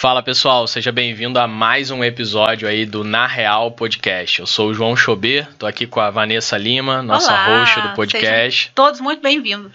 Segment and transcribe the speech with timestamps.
[0.00, 4.38] Fala pessoal, seja bem-vindo a mais um episódio aí do Na Real Podcast.
[4.38, 7.94] Eu sou o João Chobê, tô aqui com a Vanessa Lima, nossa Olá, host do
[7.96, 8.70] podcast.
[8.76, 9.72] Todos muito bem-vindos.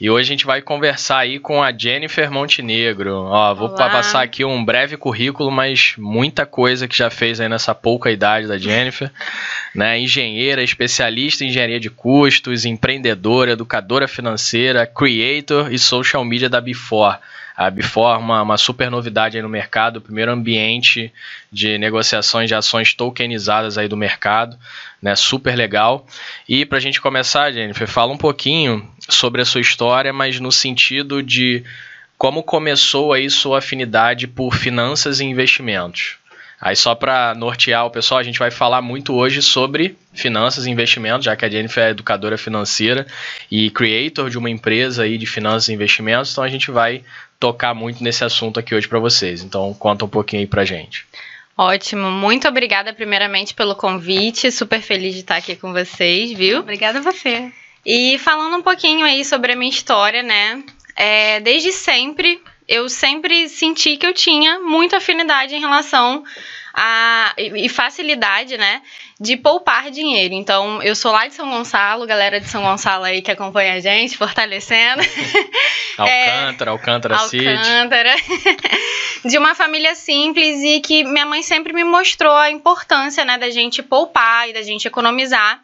[0.00, 3.14] E hoje a gente vai conversar aí com a Jennifer Montenegro.
[3.14, 3.90] Ó, vou Olá.
[3.90, 8.48] passar aqui um breve currículo, mas muita coisa que já fez aí nessa pouca idade
[8.48, 9.08] da Jennifer.
[9.74, 9.98] né?
[9.98, 17.18] Engenheira, especialista em engenharia de custos, empreendedora, educadora financeira, creator e social media da Before.
[17.56, 21.12] A Before, uma, uma super novidade aí no mercado, o primeiro ambiente
[21.52, 24.58] de negociações de ações tokenizadas aí do mercado,
[25.02, 25.14] né?
[25.14, 26.06] Super legal.
[26.48, 30.50] E para a gente começar, Jennifer, fala um pouquinho sobre a sua história, mas no
[30.50, 31.62] sentido de
[32.16, 36.19] como começou aí sua afinidade por finanças e investimentos.
[36.60, 40.70] Aí só para nortear o pessoal, a gente vai falar muito hoje sobre finanças e
[40.70, 43.06] investimentos, já que a Jennifer é educadora financeira
[43.50, 47.02] e creator de uma empresa aí de finanças e investimentos, então a gente vai
[47.38, 49.42] tocar muito nesse assunto aqui hoje para vocês.
[49.42, 51.06] Então conta um pouquinho aí pra gente.
[51.56, 56.60] Ótimo, muito obrigada primeiramente pelo convite, super feliz de estar aqui com vocês, viu?
[56.60, 57.50] Obrigada a você.
[57.84, 60.62] E falando um pouquinho aí sobre a minha história, né?
[60.94, 66.22] É, desde sempre, eu sempre senti que eu tinha muita afinidade em relação
[66.72, 68.82] a e facilidade, né,
[69.20, 70.34] de poupar dinheiro.
[70.34, 73.80] Então, eu sou lá de São Gonçalo, galera de São Gonçalo aí que acompanha a
[73.80, 75.02] gente, fortalecendo.
[75.98, 77.46] Alcântara, Alcântara City.
[77.46, 78.14] Alcântara.
[79.24, 83.50] de uma família simples e que minha mãe sempre me mostrou a importância, né, da
[83.50, 85.60] gente poupar e da gente economizar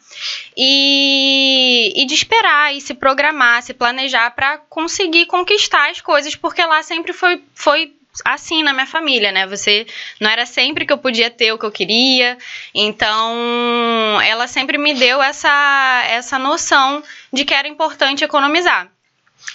[0.56, 6.64] e, e de esperar e se programar, se planejar para conseguir conquistar as coisas, porque
[6.64, 9.46] lá sempre foi, foi assim na minha família, né?
[9.46, 9.86] Você
[10.20, 12.38] não era sempre que eu podia ter o que eu queria.
[12.74, 18.88] Então, ela sempre me deu essa essa noção de que era importante economizar.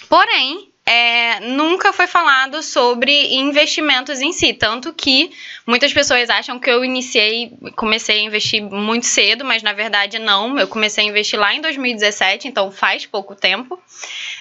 [0.08, 5.30] Porém, é, nunca foi falado sobre investimentos em si, tanto que
[5.64, 10.58] muitas pessoas acham que eu iniciei, comecei a investir muito cedo, mas na verdade não.
[10.58, 13.80] Eu comecei a investir lá em 2017, então faz pouco tempo.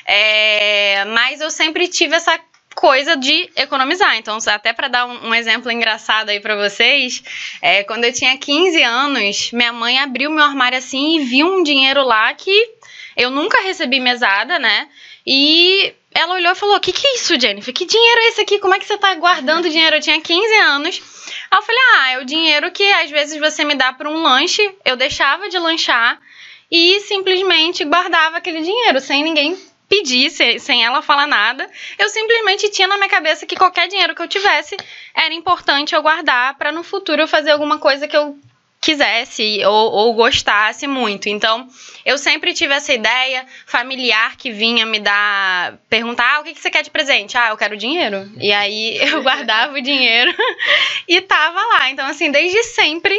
[0.06, 2.40] É, mas eu sempre tive essa
[2.82, 4.18] coisa de economizar.
[4.18, 7.24] Então, até para dar um, exemplo engraçado aí para vocês,
[7.62, 11.62] é, quando eu tinha 15 anos, minha mãe abriu meu armário assim e viu um
[11.62, 12.70] dinheiro lá que
[13.16, 14.90] eu nunca recebi mesada, né?
[15.28, 17.72] E ela olhou e falou: Que que é isso, Jennifer?
[17.72, 18.58] Que dinheiro é esse aqui?
[18.58, 19.98] Como é que você tá guardando dinheiro?
[19.98, 21.02] Eu tinha 15 anos.
[21.52, 24.24] Aí eu falei: Ah, é o dinheiro que às vezes você me dá para um
[24.24, 24.74] lanche.
[24.84, 26.20] Eu deixava de lanchar
[26.72, 29.56] e simplesmente guardava aquele dinheiro sem ninguém
[29.92, 31.70] pedir, se- sem ela falar nada.
[32.00, 34.78] Eu simplesmente tinha na minha cabeça que qualquer dinheiro que eu tivesse
[35.14, 38.40] era importante eu guardar para no futuro eu fazer alguma coisa que eu
[38.80, 41.28] quisesse ou, ou gostasse muito.
[41.28, 41.68] Então,
[42.06, 46.62] eu sempre tive essa ideia familiar que vinha me dar, perguntar, ah, o que, que
[46.62, 47.38] você quer de presente?
[47.38, 48.32] Ah, eu quero dinheiro.
[48.40, 50.34] E aí eu guardava o dinheiro
[51.08, 51.90] e tava lá.
[51.92, 53.14] Então, assim, desde sempre,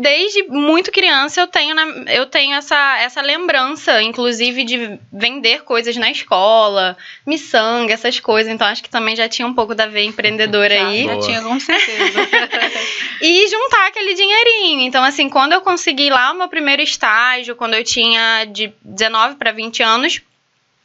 [0.00, 5.94] desde muito criança, eu tenho, na- eu tenho essa, essa lembrança, inclusive, de vender coisas
[5.96, 6.96] na escola,
[7.26, 8.52] miçanga, essas coisas.
[8.52, 11.26] Então, acho que também já tinha um pouco da veia empreendedora Já, aí já Boa.
[11.26, 12.18] tinha, com certeza.
[13.20, 14.80] e juntar aquele dinheirinho.
[14.82, 19.36] Então, assim, quando eu consegui lá o meu primeiro estágio, quando eu tinha de 19
[19.36, 20.20] para 20 anos,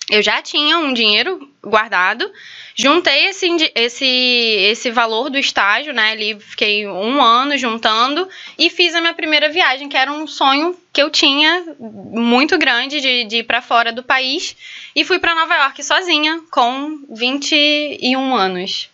[0.09, 2.29] eu já tinha um dinheiro guardado.
[2.77, 6.11] Juntei esse, esse, esse valor do estágio, né?
[6.11, 8.27] Ali fiquei um ano juntando
[8.59, 12.99] e fiz a minha primeira viagem, que era um sonho que eu tinha muito grande
[12.99, 14.57] de, de ir para fora do país.
[14.93, 18.89] E fui para Nova York sozinha, com 21 anos.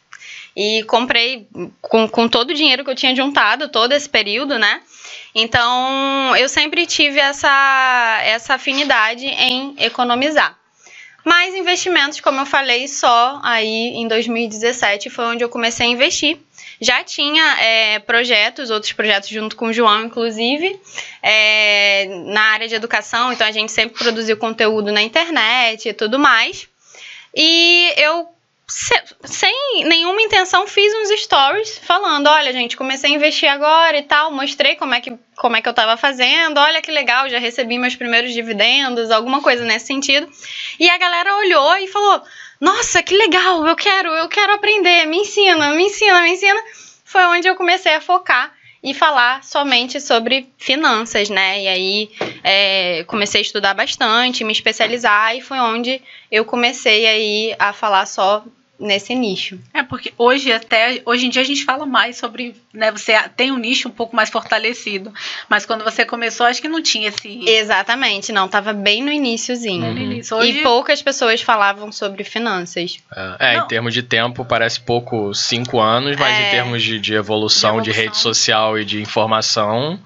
[0.55, 1.47] E comprei
[1.81, 4.81] com, com todo o dinheiro que eu tinha juntado, todo esse período, né?
[5.33, 10.60] Então, eu sempre tive essa, essa afinidade em economizar.
[11.23, 16.39] Mas investimentos, como eu falei, só aí em 2017 foi onde eu comecei a investir.
[16.79, 20.79] Já tinha é, projetos, outros projetos junto com o João, inclusive,
[21.21, 26.17] é, na área de educação, então a gente sempre produziu conteúdo na internet e tudo
[26.17, 26.67] mais.
[27.35, 28.27] E eu,
[29.25, 34.31] sem nenhuma intenção, fiz uns stories falando: olha, gente, comecei a investir agora e tal,
[34.31, 37.77] mostrei como é que, como é que eu tava fazendo, olha que legal, já recebi
[37.77, 40.29] meus primeiros dividendos, alguma coisa nesse sentido.
[40.79, 42.21] E a galera olhou e falou:
[42.61, 46.61] Nossa, que legal, eu quero, eu quero aprender, me ensina, me ensina, me ensina.
[47.03, 51.61] Foi onde eu comecei a focar e falar somente sobre finanças, né?
[51.61, 52.11] E aí
[52.41, 56.01] é, comecei a estudar bastante, me especializar e foi onde
[56.31, 58.43] eu comecei aí a falar só
[58.81, 59.59] nesse nicho.
[59.73, 63.51] É, porque hoje até hoje em dia a gente fala mais sobre, né, você tem
[63.51, 65.13] um nicho um pouco mais fortalecido,
[65.47, 69.85] mas quando você começou acho que não tinha esse Exatamente, não, tava bem no iníciozinho.
[69.85, 69.97] Uhum.
[69.97, 70.35] início.
[70.37, 72.97] Hoje E poucas pessoas falavam sobre finanças.
[73.15, 76.47] É, é, em termos de tempo, parece pouco cinco anos, mas É.
[76.47, 78.03] em termos de, de, evolução, De de evolução.
[78.05, 79.99] rede social e de informação,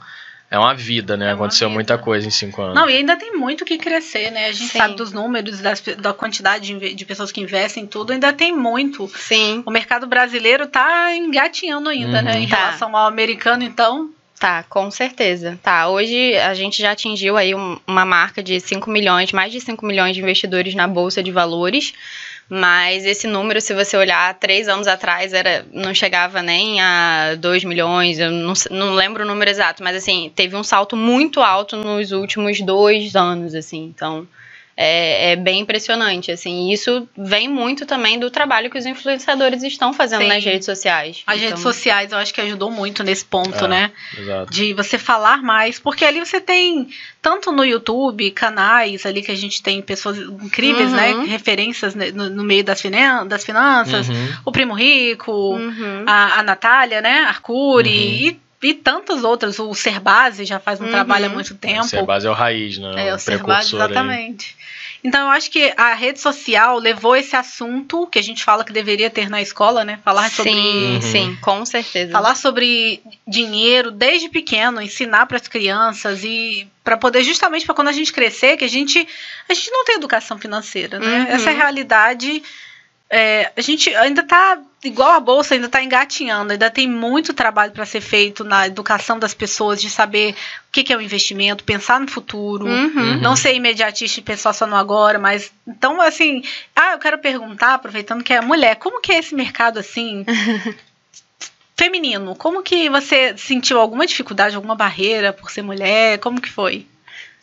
[0.52, 1.26] é uma vida, né?
[1.26, 1.74] É uma Aconteceu vida.
[1.76, 2.76] muita coisa em cinco anos.
[2.76, 4.46] Não, e ainda tem muito o que crescer, né?
[4.48, 4.78] A gente Sim.
[4.78, 8.56] sabe dos números, das, da quantidade de, de pessoas que investem em tudo, ainda tem
[8.56, 9.08] muito.
[9.18, 12.24] Sim, O mercado brasileiro tá engatinhando ainda, Uhum.
[12.24, 12.40] né?
[12.40, 12.58] Em Tá.
[12.58, 14.10] relação ao americano, então.
[14.38, 15.58] tá, com certeza.
[15.64, 19.60] Tá, hoje a gente já atingiu aí um- uma marca de 5 milhões, mais de
[19.62, 21.94] 5 milhões de investidores na Bolsa de Valores.
[22.48, 27.64] Mas esse número, se você olhar três anos atrás, era, não chegava nem a 2
[27.64, 31.76] milhões, eu não, não lembro o número exato, mas assim, teve um salto muito alto
[31.76, 34.28] nos últimos dois anos, assim, então
[34.78, 39.94] é, é bem impressionante, assim, isso vem muito também do trabalho que os influenciadores estão
[39.94, 40.28] fazendo Sim.
[40.28, 41.24] nas redes sociais.
[41.26, 43.68] As Então, redes sociais eu acho que ajudou muito nesse ponto, É.
[43.70, 43.92] né?
[44.18, 44.52] Exato.
[44.52, 46.90] De você falar mais, porque ali você tem,
[47.22, 50.96] tanto no YouTube, canais ali que a gente tem pessoas incríveis, Uhum.
[50.96, 51.26] né?
[51.26, 54.34] Referências né, no, no meio das, finan das finanças, Uhum.
[54.46, 56.04] o Primo Rico, Uhum.
[56.06, 57.20] a, a Natália, né?
[57.30, 57.96] Arcuri Uhum.
[58.28, 59.60] e, e tantas outras.
[59.60, 60.92] O Serbase já faz um Uhum.
[60.92, 61.84] trabalho há muito O tempo.
[61.86, 63.08] Cerbasi é o raiz, né?
[63.10, 63.86] É, o Serbase, precursor aí.
[63.92, 64.56] exatamente.
[65.04, 68.74] Então, eu acho que a rede social levou esse assunto que a gente fala que
[68.74, 70.00] deveria ter na escola, né?
[70.04, 71.02] Falar sobre Sim, Uhum.
[71.02, 72.12] sim, com certeza.
[72.12, 77.90] falar sobre dinheiro desde pequeno, ensinar para as crianças e para poder justamente para quando
[77.90, 79.08] a gente crescer, que a gente
[79.48, 81.06] a gente não tem educação financeira, né?
[81.30, 81.36] Uhum.
[81.36, 82.42] Essa é a realidade.
[83.10, 87.72] É, a gente ainda tá igual a bolsa, ainda tá engatinhando, ainda tem muito trabalho
[87.72, 91.64] para ser feito na educação das pessoas de saber o que, que é o investimento,
[91.64, 92.66] pensar no futuro.
[92.66, 93.22] Uhum.
[93.22, 96.44] Não ser imediatista e pensar só no agora, mas então assim,
[96.76, 100.26] ah, eu quero perguntar, aproveitando que é mulher, como que é esse mercado assim
[101.78, 102.36] feminino?
[102.36, 106.18] Como que você sentiu alguma dificuldade, alguma barreira por ser mulher?
[106.20, 106.88] Como que foi?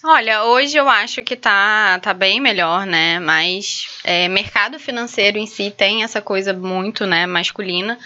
[0.04, 3.20] Olha, hoje eu acho que tá, tá bem melhor, né?
[3.20, 7.96] Mas é, mercado financeiro em si tem essa coisa muito, né, masculina.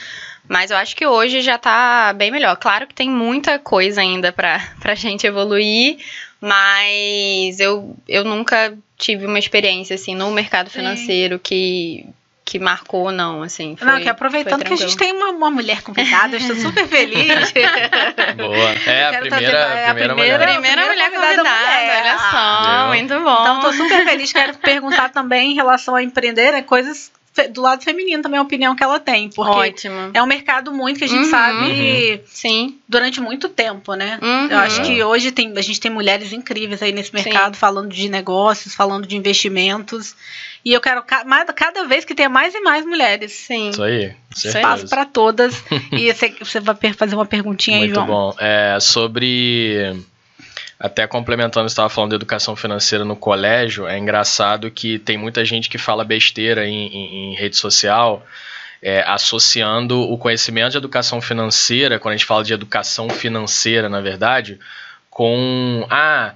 [0.47, 2.55] Mas eu acho que hoje já tá bem melhor.
[2.57, 5.99] Claro que tem muita coisa ainda pra, pra gente evoluir,
[6.39, 10.81] mas eu, eu nunca tive uma experiência, assim, no mercado Sim.
[10.81, 12.07] financeiro que,
[12.49, 13.75] que marcou, não, assim.
[13.77, 16.55] Foi, não, que aproveitando foi que a gente tem uma, uma mulher convidada, eu estou
[16.55, 17.53] super feliz.
[18.39, 18.57] Boa.
[18.87, 20.39] É, a primeira, trazer- é, a primeira, primeira- mulher.
[20.39, 22.03] Primeira, Primeira mulher convidada convidada, mulher.
[22.03, 23.41] olha só, muito bom.
[23.43, 24.33] Então, estou super feliz.
[24.33, 27.11] Quero perguntar também em relação a empreender, né, coisas
[27.51, 29.29] do lado feminino também, a opinião que ela tem.
[29.29, 30.11] Porque Ótimo.
[30.15, 31.31] é um mercado muito que a gente Uhum.
[31.31, 32.79] sabe Sim.
[32.89, 34.19] durante muito tempo, né?
[34.23, 34.47] Uhum.
[34.51, 38.09] Eu acho que hoje tem, a gente tem mulheres incríveis aí nesse mercado falando de
[38.09, 40.15] negócios, falando de investimentos.
[40.69, 43.31] E eu quero ca- mais- cada vez que tenha mais e mais mulheres.
[43.33, 43.71] Sim.
[43.71, 44.15] Isso aí, aí.
[44.35, 44.59] certeza.
[44.59, 45.63] Espaço para todas.
[45.93, 48.07] e você, você vai fazer uma perguntinha aí, Muito João.
[48.07, 48.35] bom.
[48.41, 49.95] É, sobre.
[50.79, 55.45] Até complementando, você estava falando de educação financeira no colégio, é engraçado que tem muita
[55.45, 58.27] gente que fala besteira em, em- em rede social,
[58.83, 64.01] é, associando o conhecimento de educação financeira, quando a gente fala de educação financeira, na
[64.01, 64.59] verdade,
[65.09, 65.87] com.
[65.89, 66.35] Ah,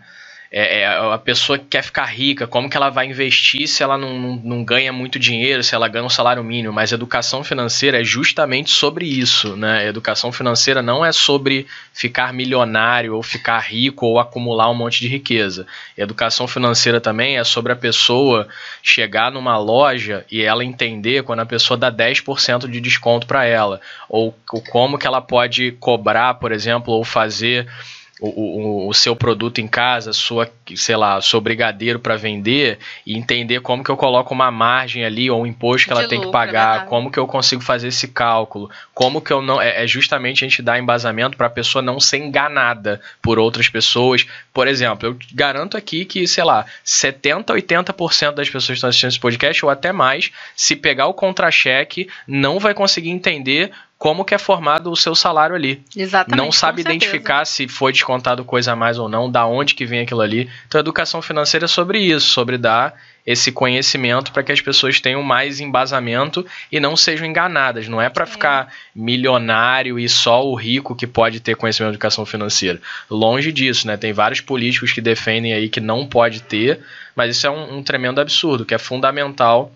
[0.52, 3.96] é, é, a pessoa que quer ficar rica, como que ela vai investir se ela
[3.96, 6.72] não, não, não ganha muito dinheiro, se ela ganha um salário mínimo?
[6.74, 9.86] Mas educação financeira é justamente sobre isso, né?
[9.86, 15.06] Educação financeira não é sobre ficar milionário ou ficar rico ou acumular um monte de
[15.06, 15.68] riqueza.
[15.96, 18.48] Educação financeira também é sobre a pessoa
[18.82, 23.80] chegar numa loja e ela entender quando a pessoa dá 10% de desconto para ela,
[24.08, 27.68] ou o- como que ela pode cobrar, por exemplo, ou fazer
[28.20, 33.16] o, o, o seu produto em casa, sua, sei lá, seu brigadeiro para vender e
[33.16, 36.28] entender como que eu coloco uma margem ali ou um imposto que ela tem que
[36.28, 39.86] é pagar, como que eu consigo fazer esse cálculo, como que eu não é, é
[39.86, 44.26] justamente a gente dar embasamento para a pessoa não ser enganada por outras pessoas.
[44.52, 49.10] Por exemplo, eu garanto aqui que, sei lá, 70, 80% das pessoas que estão assistindo
[49.10, 53.70] esse podcast ou até mais, se pegar o contra-cheque, não vai conseguir entender
[54.00, 56.34] como que é formado o seu salário ali Exatamente.
[56.34, 60.00] não sabe identificar se foi descontado coisa a mais ou não, da onde que vem
[60.00, 60.48] aquilo ali.
[60.66, 62.94] Então, a educação financeira é sobre isso, sobre dar
[63.26, 67.88] esse conhecimento para que as pessoas tenham mais embasamento e não sejam enganadas.
[67.88, 72.24] Não é para ficar milionário e só o rico que pode ter conhecimento de educação
[72.24, 72.80] financeira.
[73.10, 73.98] Longe disso, né?
[73.98, 76.80] Tem vários políticos que defendem aí que não pode ter,
[77.14, 79.70] mas isso é um, um tremendo absurdo, que é fundamental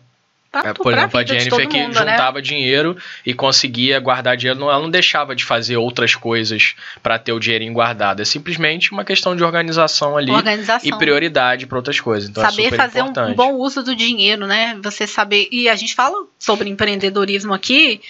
[0.63, 2.13] pra, É, por exemplo, a Jennifer que mundo, né?
[2.13, 7.33] juntava dinheiro e conseguia guardar dinheiro, ela não deixava de fazer outras coisas para ter
[7.33, 8.21] o dinheirinho guardado.
[8.23, 10.89] É simplesmente uma questão de organização ali Organização.
[10.89, 12.29] e prioridade para outras coisas.
[12.29, 13.33] Então saber é fazer um, importante.
[13.33, 14.79] um bom uso do dinheiro, né?
[14.83, 15.49] Você saber.
[15.51, 18.01] E a gente fala sobre empreendedorismo aqui.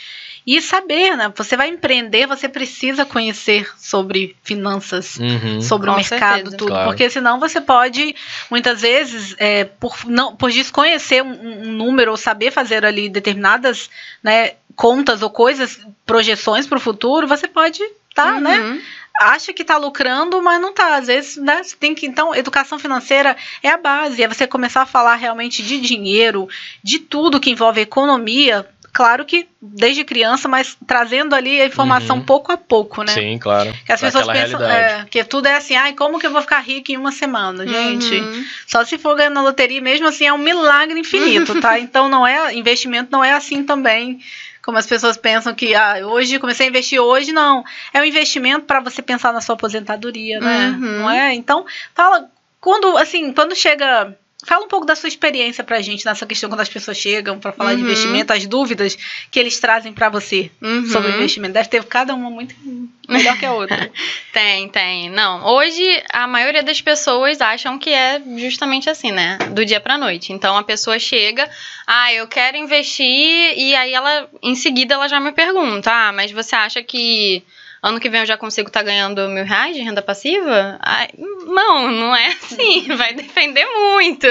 [0.46, 1.32] E saber, né?
[1.34, 5.60] Você vai empreender, você precisa conhecer sobre finanças, Uhum.
[5.62, 6.56] sobre o Com mercado, certeza.
[6.56, 6.68] tudo.
[6.70, 6.88] Claro.
[6.90, 8.14] Porque senão você pode,
[8.50, 13.88] muitas vezes, é, por, não, por desconhecer um, um número ou saber fazer ali determinadas
[14.22, 18.60] né, contas ou coisas, projeções para o futuro, você pode estar, né?
[18.60, 18.80] Uhum.
[19.20, 20.96] acha que está lucrando, mas não está.
[20.96, 22.06] Às vezes, né, você tem que.
[22.06, 24.22] Então, educação financeira é a base.
[24.22, 26.48] É você começar a falar realmente de dinheiro,
[26.82, 28.68] de tudo que envolve economia.
[28.94, 32.22] Claro que desde criança, mas trazendo ali a informação Uhum.
[32.24, 33.12] pouco a pouco, né?
[33.12, 33.74] Sim, claro.
[33.84, 36.60] Que as pessoas pensam é, que tudo é assim, ai, como que eu vou ficar
[36.60, 37.66] rico em uma semana?
[37.66, 38.44] Gente, Uhum.
[38.68, 41.76] só se for ganhando na loteria, mesmo assim, é um milagre infinito, tá?
[41.80, 44.20] Então não é, investimento não é assim também.
[44.62, 47.64] Como as pessoas pensam que ah, hoje comecei a investir hoje, não.
[47.92, 50.68] É um investimento para você pensar na sua aposentadoria, né?
[50.80, 51.00] Uhum.
[51.00, 51.34] Não é?
[51.34, 56.26] Então, fala quando assim, quando chega Fala um pouco da sua experiência pra gente nessa
[56.26, 57.86] questão quando as pessoas chegam para falar de Uhum.
[57.86, 58.96] investimento, as dúvidas
[59.30, 60.86] que eles trazem para você Uhum.
[60.86, 61.54] sobre investimento.
[61.54, 62.54] Deve ter cada uma muito
[63.08, 63.90] melhor que a outra.
[64.32, 65.08] Tem, tem.
[65.10, 69.38] Não, hoje a maioria das pessoas acham que é justamente assim, né?
[69.52, 70.32] Do dia pra noite.
[70.32, 71.48] Então a pessoa chega,
[71.86, 73.06] ah, eu quero investir,
[73.56, 77.44] e aí ela, em seguida, ela já me pergunta, ah, mas você acha que
[77.86, 80.78] ano que vem eu já consigo estar ganhando mil reais de renda passiva?
[80.80, 82.82] Ai, não, não é assim.
[82.96, 84.26] Vai depender muito.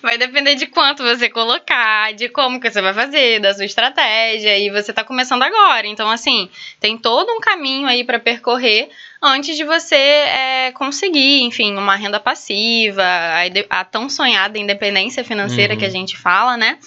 [0.00, 4.56] Vai depender de quanto você colocar, de como que você vai fazer, da sua estratégia.
[4.58, 5.86] E você tá começando agora.
[5.86, 6.48] Então, assim,
[6.80, 8.88] tem todo um caminho aí para percorrer
[9.20, 15.74] antes de você é, conseguir, enfim, uma renda passiva, a, a tão sonhada independência financeira
[15.74, 15.78] Uhum.
[15.78, 16.78] que a gente fala, né?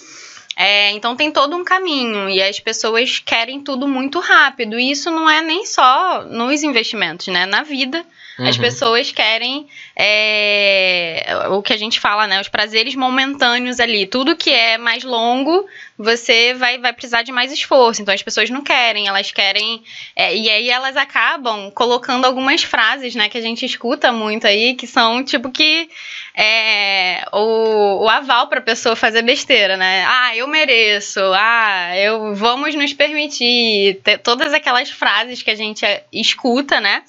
[0.58, 4.78] É, então tem todo um caminho e as pessoas querem tudo muito rápido.
[4.78, 7.44] E isso não é nem só nos investimentos, né?
[7.44, 8.02] Na vida,
[8.38, 8.62] as Uhum.
[8.62, 9.66] pessoas querem
[9.96, 12.40] é, o que a gente fala, né?
[12.40, 14.06] Os prazeres momentâneos ali.
[14.06, 15.66] Tudo que é mais longo,
[15.98, 18.02] você vai, vai precisar de mais esforço.
[18.02, 19.82] Então as pessoas não querem, elas querem.
[20.14, 24.74] é, e aí elas acabam colocando algumas frases, né, que a gente escuta muito aí,
[24.74, 25.88] que são tipo que
[26.34, 30.04] é, o, o aval para a pessoa fazer besteira, né?
[30.06, 34.00] Ah, eu mereço, ah, eu vamos nos permitir.
[34.22, 37.02] Todas aquelas frases que a gente é, escuta, né?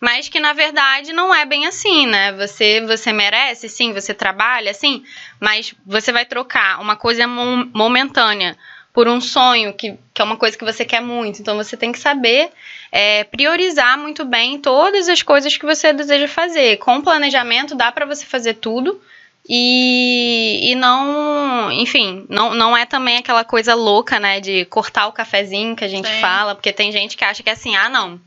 [0.00, 2.32] Mas que na verdade não é bem assim, né?
[2.32, 5.04] Você você merece, sim, você trabalha, sim,
[5.38, 8.56] mas você vai trocar uma coisa mom- momentânea
[8.92, 11.40] por um sonho que, que é uma coisa que você quer muito.
[11.40, 12.50] Então você tem que saber
[12.90, 16.78] é, priorizar muito bem todas as coisas que você deseja fazer.
[16.78, 19.00] Com planejamento dá para você fazer tudo.
[19.48, 25.12] E, e não, enfim, não, não é também aquela coisa louca, né, de cortar o
[25.12, 26.20] cafezinho que a gente Sim.
[26.20, 28.20] fala, porque tem gente que acha que é assim, ah, não,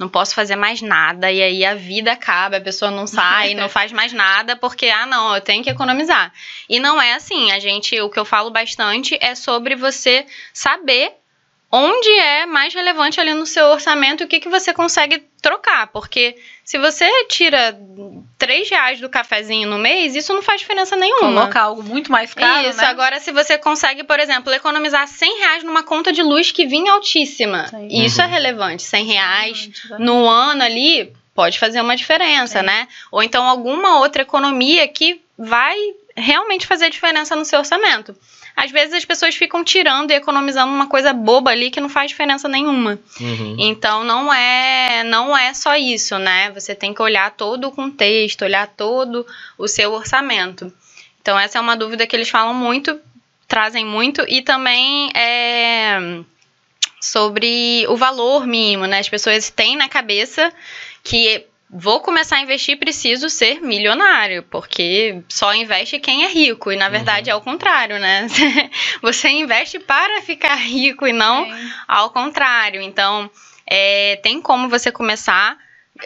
[0.00, 3.68] não posso fazer mais nada, e aí a vida acaba, a pessoa não sai, não
[3.68, 6.32] faz mais nada, porque, ah, não, eu tenho que economizar.
[6.66, 11.19] E não é assim, a gente, o que eu falo bastante é sobre você saber
[11.72, 15.86] onde é mais relevante ali no seu orçamento e o que, que você consegue trocar,
[15.88, 17.78] porque se você tira
[18.38, 21.40] 3 reais do cafezinho no mês, isso não faz diferença nenhuma.
[21.42, 22.86] Colocar algo muito mais caro, Isso, né?
[22.86, 26.92] agora se você consegue, por exemplo, economizar 100 reais numa conta de luz que vinha
[26.92, 27.88] altíssima, Sim.
[27.90, 28.26] isso Uhum.
[28.26, 28.82] é relevante.
[28.82, 29.96] 100 reais né?
[30.00, 32.62] no ano ali pode fazer uma diferença, É.
[32.62, 32.88] né?
[33.12, 35.76] Ou então alguma outra economia que vai
[36.16, 38.14] realmente fazer diferença no seu orçamento.
[38.62, 42.10] Às vezes as pessoas ficam tirando e economizando uma coisa boba ali que não faz
[42.10, 42.98] diferença nenhuma.
[43.18, 43.56] Uhum.
[43.58, 46.50] Então não é, não é só isso, né?
[46.50, 49.26] Você tem que olhar todo o contexto, olhar todo
[49.56, 50.70] o seu orçamento.
[51.22, 53.00] Então essa é uma dúvida que eles falam muito,
[53.48, 56.20] trazem muito e também é
[57.00, 58.98] sobre o valor mínimo, né?
[58.98, 60.52] As pessoas têm na cabeça
[61.02, 66.72] que vou começar a investir, preciso ser milionário, porque só investe quem é rico.
[66.72, 68.26] E na verdade é o contrário, né?
[69.00, 71.72] Você investe para ficar rico e não Sim.
[71.86, 72.80] ao contrário.
[72.80, 73.30] Então,
[73.66, 75.56] é, tem como você começar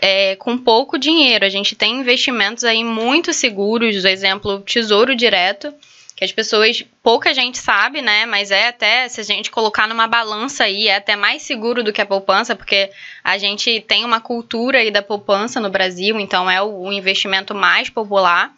[0.02, 1.46] é, com pouco dinheiro.
[1.46, 5.72] A gente tem investimentos aí muito seguros, do exemplo, Tesouro Direto,
[6.16, 8.24] que as pessoas, pouca gente sabe, né?
[8.24, 11.92] Mas é até, se a gente colocar numa balança aí, é até mais seguro do
[11.92, 12.90] que a poupança, porque
[13.22, 17.90] a gente tem uma cultura aí da poupança no Brasil, então é o, investimento mais
[17.90, 18.52] popular.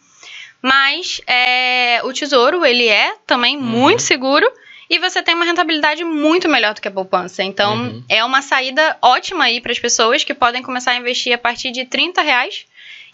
[0.61, 3.63] Mas é, o tesouro, ele é também Uhum.
[3.63, 4.45] muito seguro
[4.89, 7.43] e você tem uma rentabilidade muito melhor do que a poupança.
[7.43, 8.03] Então, Uhum.
[8.09, 11.71] é uma saída ótima aí para as pessoas que podem começar a investir a partir
[11.71, 12.65] de 30 reais.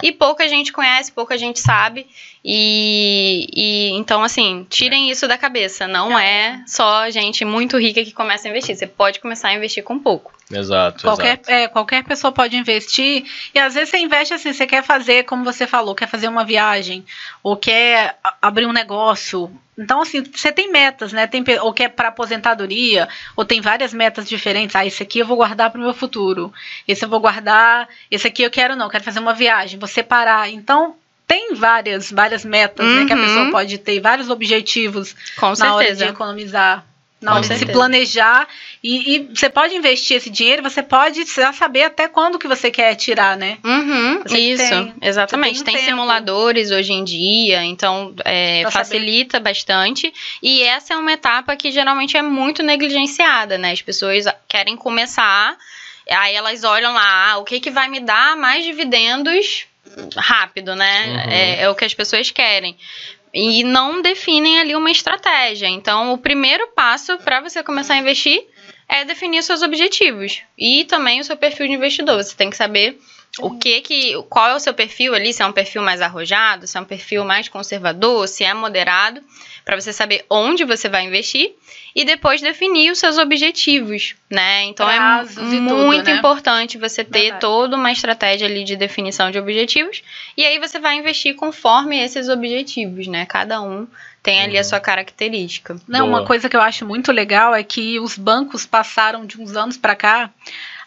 [0.02, 2.08] E pouca gente conhece, pouca gente sabe.
[2.46, 5.88] E, e então, assim, tirem isso da cabeça.
[5.88, 8.76] Não é só gente muito rica que começa a investir.
[8.76, 10.34] Você pode começar a investir com pouco.
[10.52, 11.04] Exato.
[11.04, 11.52] Qualquer, exato.
[11.52, 13.24] é, qualquer pessoa pode investir.
[13.54, 16.44] E às vezes você investe assim, você quer fazer, como você falou, quer fazer uma
[16.44, 17.06] viagem,
[17.42, 19.50] ou quer abrir um negócio.
[19.78, 21.26] Então, assim, você tem metas, né?
[21.26, 24.76] Tem, ou quer para aposentadoria, ou tem várias metas diferentes.
[24.76, 26.54] Ah, esse aqui eu vou guardar para o meu futuro.
[26.88, 27.88] Esse eu vou guardar.
[28.12, 30.50] Esse aqui eu quero não, quero fazer uma viagem, vou separar.
[30.50, 30.96] Então,
[31.28, 33.22] tem várias, várias metas né, que a Uhum.
[33.22, 36.06] pessoa pode ter, vários objetivos Com na hora de certeza.
[36.12, 36.86] economizar,
[37.22, 37.72] na Com hora de se certeza.
[37.80, 38.48] planejar.
[38.84, 42.70] E, e você pode investir esse dinheiro, você pode já saber até quando que você
[42.70, 43.58] quer tirar, né?
[43.64, 45.64] Uhum, isso, tem- exatamente.
[45.64, 45.90] tem Tem, um tempo.
[45.90, 50.14] simuladores hoje em dia, então é, facilita bastante.
[50.42, 53.72] E essa é uma etapa que geralmente é muito negligenciada, né?
[53.72, 55.56] As pessoas querem começar,
[56.12, 59.66] aí elas olham lá, ah, o que, que vai me dar mais dividendos
[60.16, 61.08] rápido, né?
[61.08, 61.32] Uhum.
[61.32, 62.78] É, é o que as pessoas querem.
[63.34, 65.68] E não definem ali uma estratégia.
[65.68, 68.46] Então, o primeiro passo para você começar a investir
[68.88, 72.22] é definir os seus objetivos e também o seu perfil de investidor.
[72.24, 73.00] Você tem que saber
[73.40, 76.68] o que que, qual é o seu perfil ali, se é um perfil mais arrojado,
[76.68, 79.22] se é um perfil mais conservador, se é moderado,
[79.66, 81.54] para você saber onde você vai investir
[81.96, 84.64] e depois definir os seus objetivos, né?
[84.66, 86.18] Então Prazos é e tudo, muito né?
[86.18, 87.42] importante você ter Verdade.
[87.42, 90.04] toda uma estratégia ali de definição de objetivos
[90.38, 93.26] e aí você vai investir conforme esses objetivos, né?
[93.26, 93.88] Cada um
[94.22, 94.64] tem ali a Uhum.
[94.66, 95.76] sua característica.
[95.88, 96.20] Não, Boa.
[96.20, 99.76] uma coisa que eu acho muito legal é que os bancos passaram de uns anos
[99.78, 100.30] para cá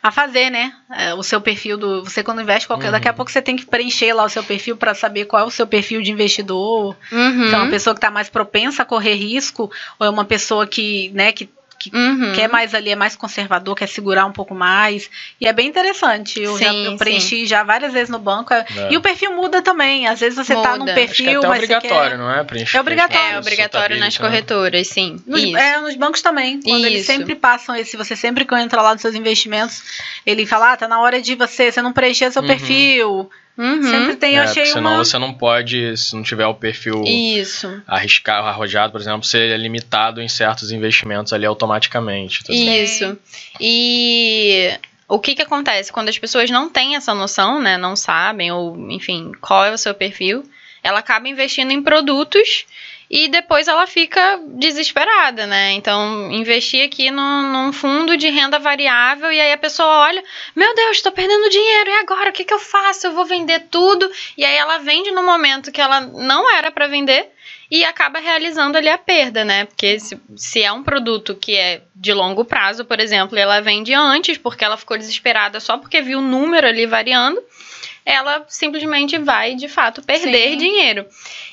[0.08, 0.72] a fazer, né?
[0.90, 2.04] é, o seu perfil do.
[2.04, 2.86] Você quando investe qualquer.
[2.86, 2.92] Uhum.
[2.92, 5.46] Daqui a pouco você tem que preencher lá o seu perfil para saber qual é
[5.46, 6.96] o seu perfil de investidor.
[7.10, 7.48] Uhum.
[7.48, 10.66] Se é uma pessoa que está mais propensa a correr risco, ou é uma pessoa
[10.66, 11.48] que, né, que
[11.94, 12.32] Uhum.
[12.34, 15.10] quer mais ali, é mais conservador, quer segurar um pouco mais.
[15.40, 16.40] E é bem interessante.
[16.40, 18.52] Eu já Sim, eu preenchi já várias vezes no banco.
[18.54, 18.92] é- É.
[18.92, 20.06] E o perfil muda também.
[20.06, 20.92] Às vezes você tá num Muda.
[20.92, 22.18] Acho que é perfil, até mas você obrigatório, quer...
[22.18, 22.44] não é?
[22.44, 23.34] Preencher- É obrigatório.
[23.34, 24.24] É obrigatório nas né?
[24.26, 25.20] corretoras, sim.
[25.26, 25.56] Nos, Isso.
[25.56, 26.60] é, nos bancos também.
[26.62, 27.12] Quando eles Isso.
[27.12, 29.82] sempre passam esse, você sempre que entra lá nos seus investimentos,
[30.24, 32.48] ele fala, ah, tá na hora de você, você não preencher seu Uhum.
[32.48, 33.30] perfil.
[33.58, 33.82] Uhum.
[33.82, 35.04] Sempre tem, eu É, achei porque senão uma...
[35.04, 37.82] você não pode, se não tiver o perfil Isso.
[37.86, 42.44] arriscar, arrojado, por exemplo, ser limitado em certos investimentos ali automaticamente.
[42.44, 42.52] tá?
[42.52, 43.16] Isso.
[43.60, 48.50] E o que que acontece quando as pessoas não têm essa noção, né, não sabem
[48.52, 50.44] ou, enfim, qual é o seu perfil,
[50.82, 52.64] ela acaba investindo em produtos
[53.10, 55.72] e depois ela fica desesperada, né?
[55.72, 60.22] Então, investir aqui num, num fundo de renda variável e aí a pessoa olha,
[60.54, 62.30] meu Deus, estou perdendo dinheiro, e agora?
[62.30, 63.06] O que, que eu faço?
[63.06, 64.10] Eu vou vender tudo.
[64.36, 67.30] E aí ela vende no momento que ela não era para vender
[67.70, 69.64] e acaba realizando ali a perda, né?
[69.64, 73.60] Porque se, se é um produto que é de longo prazo, por exemplo, e ela
[73.60, 77.42] vende antes porque ela ficou desesperada só porque viu o número ali variando,
[78.06, 80.56] ela simplesmente vai de fato perder Sim.
[80.56, 81.04] dinheiro.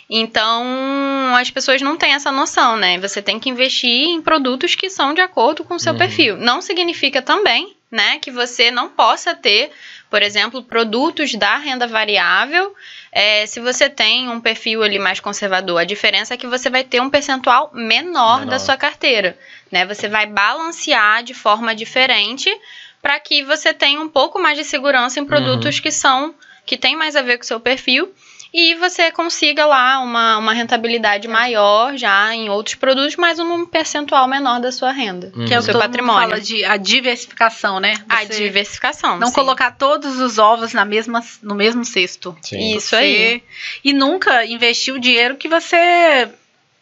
[0.10, 3.00] Então, as pessoas não têm essa noção, né?
[3.00, 5.98] Você tem que investir em produtos que são de acordo com o seu Uhum.
[5.98, 6.38] perfil.
[6.38, 9.72] Não significa também, né, que você não possa ter,
[10.10, 12.74] por exemplo, produtos da renda variável
[13.12, 16.84] é, se você tem um perfil ali mais conservador, a diferença é que você vai
[16.84, 18.46] ter um percentual menor, Menor.
[18.52, 19.38] da sua carteira,
[19.72, 19.86] né?
[19.86, 22.50] Você vai balancear de forma diferente
[23.04, 26.34] para que você tenha um pouco mais de segurança em produtos que são
[26.66, 28.12] que tem mais a ver com o seu perfil
[28.54, 34.28] e você consiga lá uma, uma rentabilidade maior já em outros produtos, mas um percentual
[34.28, 35.46] menor da sua renda, Uhum.
[35.46, 36.30] Que é o que seu todo mundo patrimônio.
[36.30, 37.96] fala de a diversificação, né?
[38.08, 39.18] A Você diversificação.
[39.20, 39.34] Não sim.
[39.34, 42.38] colocar todos os ovos na mesma, no mesmo cesto.
[42.44, 42.76] Sim.
[42.78, 43.44] Isso Você- aí.
[43.84, 46.30] E nunca investir o dinheiro que você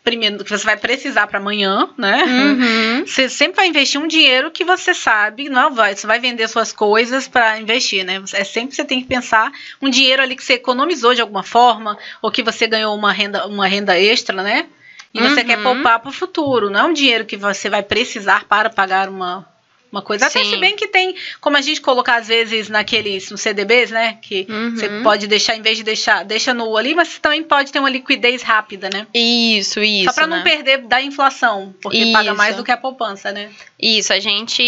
[0.03, 2.23] primeiro que você vai precisar para amanhã, né?
[2.23, 3.05] Uhum.
[3.05, 6.73] Você sempre vai investir um dinheiro que você sabe, não vai, você vai vender suas
[6.73, 8.21] coisas para investir, né?
[8.33, 11.97] É sempre você tem que pensar um dinheiro ali que você economizou de alguma forma
[12.21, 14.65] ou que você ganhou uma renda, uma renda extra, né?
[15.13, 15.45] E você Uhum.
[15.45, 19.09] quer poupar para o futuro, não é um dinheiro que você vai precisar para pagar
[19.09, 19.45] uma
[19.91, 20.27] uma coisa.
[20.27, 20.51] Até Sim.
[20.51, 24.17] se bem que tem, como a gente colocar às vezes naqueles no CDBs, né?
[24.21, 24.75] Que Uhum.
[24.75, 27.79] você pode deixar, em vez de deixar, deixa no ali, mas você também pode ter
[27.79, 29.05] uma liquidez rápida, né?
[29.13, 30.05] Isso, isso.
[30.05, 30.43] Só para não né?
[30.43, 32.37] perder da inflação, porque paga Isso.
[32.37, 33.49] mais do que a poupança, né?
[33.79, 34.61] Isso, a gente,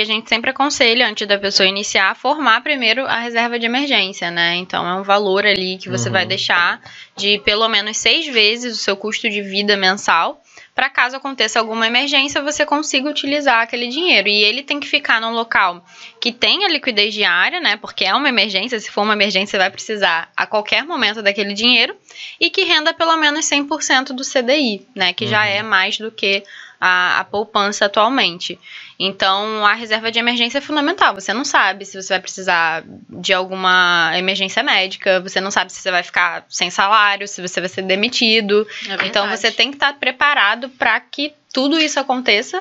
[0.00, 4.56] a gente sempre aconselha, antes da pessoa iniciar, formar primeiro a reserva de emergência, né?
[4.56, 6.12] Então é um valor ali que você Uhum.
[6.12, 6.80] vai deixar
[7.16, 10.40] de pelo menos seis vezes o seu custo de vida mensal.
[10.78, 14.28] Para caso aconteça alguma emergência, você consiga utilizar aquele dinheiro.
[14.28, 15.84] E ele tem que ficar num local
[16.20, 17.76] que tenha liquidez diária, né?
[17.76, 21.52] Porque é uma emergência, se for uma emergência, você vai precisar a qualquer momento daquele
[21.52, 21.96] dinheiro.
[22.38, 25.12] E que renda pelo menos 100% do CDI, né?
[25.12, 25.46] Que já Uhum.
[25.48, 26.44] é mais do que
[26.80, 28.56] a, a poupança atualmente.
[28.98, 31.14] Então, a reserva de emergência é fundamental.
[31.14, 35.80] Você não sabe se você vai precisar de alguma emergência médica, você não sabe se
[35.80, 38.66] você vai ficar sem salário, se você vai ser demitido.
[38.88, 42.60] É então, você tem que estar preparado para que tudo isso aconteça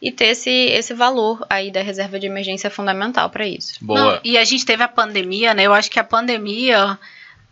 [0.00, 3.78] e ter esse, esse valor aí da reserva de emergência fundamental para isso.
[3.80, 3.98] Boa.
[3.98, 5.62] Não, e a gente teve a pandemia, né?
[5.64, 6.98] Eu acho que a pandemia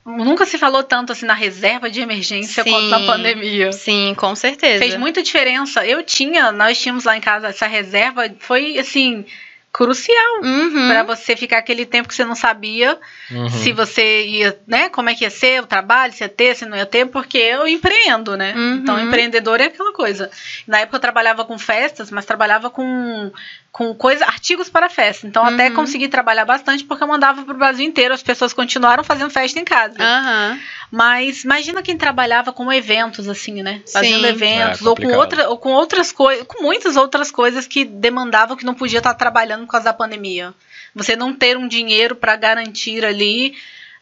[0.07, 2.71] nunca se falou tanto assim na reserva de emergência Sim.
[2.71, 3.73] quanto na pandemia.
[3.73, 4.79] Sim, com certeza.
[4.79, 5.85] Fez muita diferença.
[5.85, 9.25] Eu tinha, nós tínhamos lá em casa essa reserva, foi assim
[9.73, 10.88] crucial Uhum.
[10.88, 12.99] para você ficar aquele tempo que você não sabia
[13.31, 13.51] Uhum.
[13.51, 16.64] se você ia, né, como é que ia ser o trabalho, se ia ter, se
[16.64, 18.55] não ia ter, porque eu empreendo, né?
[18.57, 18.75] Uhum.
[18.77, 20.31] Então, empreendedor é aquela coisa.
[20.66, 23.31] Na época eu trabalhava com festas, mas trabalhava com
[23.77, 25.27] com coisa, artigos para festa.
[25.27, 25.75] Então, até Uhum.
[25.75, 29.67] consegui trabalhar bastante porque eu mandava pro Brasil inteiro, as pessoas continuaram fazendo festa em
[29.67, 29.97] casa.
[30.01, 30.59] Aham.
[30.91, 33.83] Mas imagina quem trabalhava com eventos, assim, né?
[33.93, 34.29] Fazendo Sim.
[34.29, 38.57] eventos, É, ou, com outra, ou com outras coisas, com muitas outras coisas que demandavam
[38.57, 40.55] que não podia estar trabalhando por causa da pandemia.
[40.95, 43.55] Você não ter um dinheiro para garantir ali,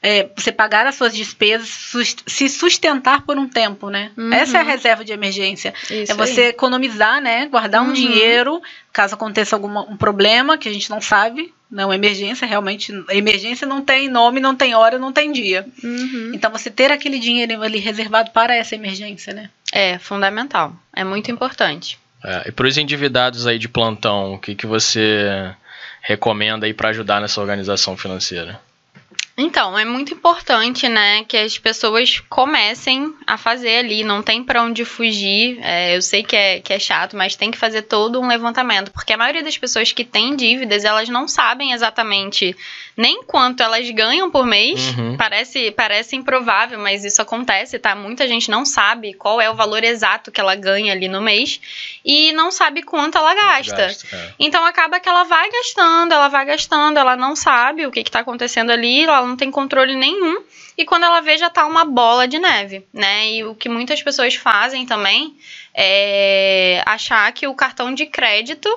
[0.07, 1.67] é, você pagar as suas despesas,
[2.27, 4.11] se sustentar por um tempo, né?
[4.19, 4.31] Uhum.
[4.35, 5.73] Essa é a reserva de emergência.
[5.91, 6.49] Isso é você aí.
[6.49, 7.47] economizar, né?
[7.47, 7.93] Guardar um Uhum.
[7.95, 8.63] dinheiro
[8.93, 11.55] caso aconteça algum um problema que a gente não sabe.
[11.71, 12.93] Não, emergência realmente.
[13.09, 15.67] Emergência não tem nome, não tem hora, não tem dia.
[15.83, 16.33] Uhum.
[16.35, 19.49] Então você ter aquele dinheiro ali reservado para essa emergência, né?
[19.73, 20.77] É fundamental.
[20.95, 21.99] É muito importante.
[22.23, 25.51] É, e para os endividados aí de plantão, o que, que você
[26.03, 28.61] recomenda aí para ajudar nessa organização financeira?
[29.37, 34.63] Então, é muito importante, né, que as pessoas comecem a fazer ali, não tem pra
[34.63, 35.59] onde fugir.
[35.61, 38.93] É, eu sei que é, que é chato, mas tem que fazer todo um levantamento,
[38.93, 42.57] porque a maioria das pessoas que têm dívidas, elas não sabem exatamente
[42.97, 44.97] nem quanto elas ganham por mês.
[44.97, 45.17] Uhum.
[45.17, 47.95] Parece, parece improvável, mas isso acontece, tá?
[47.95, 51.61] Muita gente não sabe qual é o valor exato que ela ganha ali no mês
[52.05, 53.83] e não sabe quanto ela gasta.
[54.13, 54.33] É.
[54.39, 58.21] Então acaba que ela vai gastando, ela vai gastando, ela não sabe o que, está
[58.21, 60.43] acontecendo ali, ela não tem controle nenhum.
[60.77, 63.31] E quando ela vê, já tá uma bola de neve, né?
[63.31, 65.37] E o que muitas pessoas fazem também
[65.75, 68.69] é achar que o cartão de crédito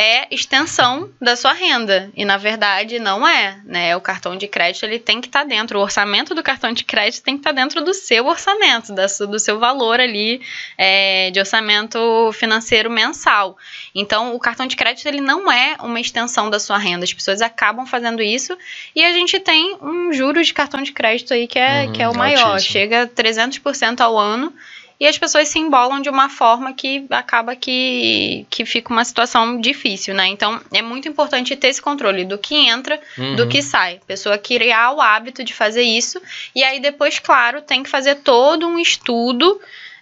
[0.00, 2.08] é extensão da sua renda.
[2.16, 3.96] E na verdade não é, né?
[3.96, 7.24] O cartão de crédito ele tem que estar dentro, o orçamento do cartão de crédito
[7.24, 10.40] tem que estar dentro do seu orçamento, da do seu valor ali
[10.76, 11.98] é, de orçamento
[12.32, 13.56] financeiro mensal.
[13.92, 17.02] Então, o cartão de crédito ele não é uma extensão da sua renda.
[17.02, 18.56] As pessoas acabam fazendo isso
[18.94, 22.02] e a gente tem um juros de cartão de crédito aí que é, Uhum, que
[22.02, 22.50] é o maior.
[22.52, 22.72] altíssimo.
[22.72, 24.52] Chega a 300% ao ano
[25.00, 29.60] e as pessoas se embolam de uma forma que acaba que, que fica uma situação
[29.60, 30.26] difícil, né?
[30.26, 33.00] Então, é muito importante ter esse controle do que entra,
[33.36, 33.48] do Uhum.
[33.48, 34.00] que sai.
[34.06, 36.20] Pessoa criar o hábito de fazer isso.
[36.54, 39.60] E aí, depois, claro, tem que fazer todo um estudo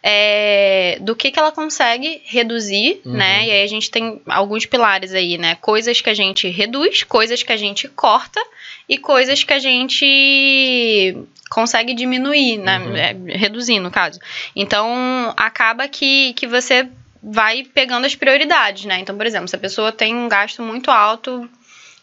[0.09, 3.13] é, do que, que ela consegue reduzir, Uhum.
[3.15, 3.47] né?
[3.47, 5.57] E aí a gente tem alguns pilares aí, né?
[5.61, 8.41] Coisas que a gente reduz, coisas que a gente corta
[8.89, 11.17] e coisas que a gente
[11.51, 12.79] consegue diminuir, né?
[12.79, 12.97] Uhum.
[13.33, 14.19] É, reduzir, no caso.
[14.55, 16.89] Então, acaba que, que você
[17.23, 18.99] vai pegando as prioridades, né?
[19.01, 21.49] Então, por exemplo, se a pessoa tem um gasto muito alto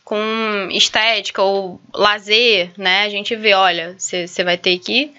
[0.03, 3.03] com estética ou lazer, né?
[3.03, 5.11] A gente vê, olha, você vai ter que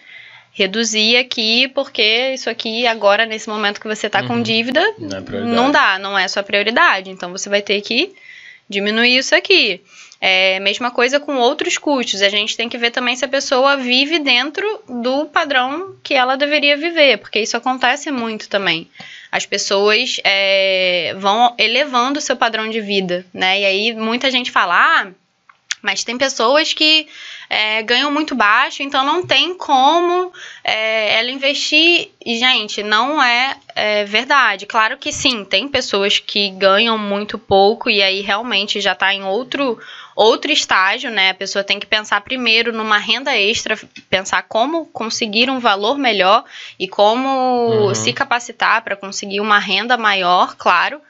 [0.53, 4.43] reduzir aqui, porque isso aqui agora, nesse momento que você tá com Uhum.
[4.43, 7.11] dívida, Não é não dá, não é sua prioridade.
[7.11, 8.15] Então você vai ter que
[8.69, 9.81] diminuir isso aqui.
[10.27, 12.23] É, mesma coisa com outros custos.
[12.23, 16.35] A gente tem que ver também se a pessoa vive dentro do padrão que ela
[16.35, 18.89] deveria viver, porque isso acontece muito também.
[19.31, 23.61] As pessoas é, vão elevando o seu padrão de vida, né?
[23.61, 25.13] E aí muita gente fala, ah,
[25.85, 27.07] mas tem pessoas que
[27.51, 30.33] é, ganham muito baixo, então não tem como
[30.65, 32.11] é, ela investir.
[32.25, 34.65] E, gente, não é, é, verdade.
[34.65, 39.25] Claro que sim, tem pessoas que ganham muito pouco e aí realmente já está em
[39.25, 39.79] outro,
[40.15, 41.31] outro estágio, né?
[41.31, 46.45] A pessoa tem que pensar primeiro numa renda extra, pensar como conseguir um valor melhor
[46.79, 47.29] e como
[47.89, 47.95] Uhum.
[47.95, 51.01] se capacitar para conseguir uma renda maior, claro.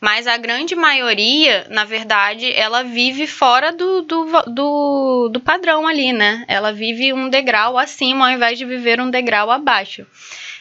[0.00, 6.12] Mas a grande maioria, na verdade, ela vive fora do, do, do, do padrão ali,
[6.12, 6.44] né?
[6.46, 10.06] Ela vive um degrau acima ao invés de viver um degrau abaixo.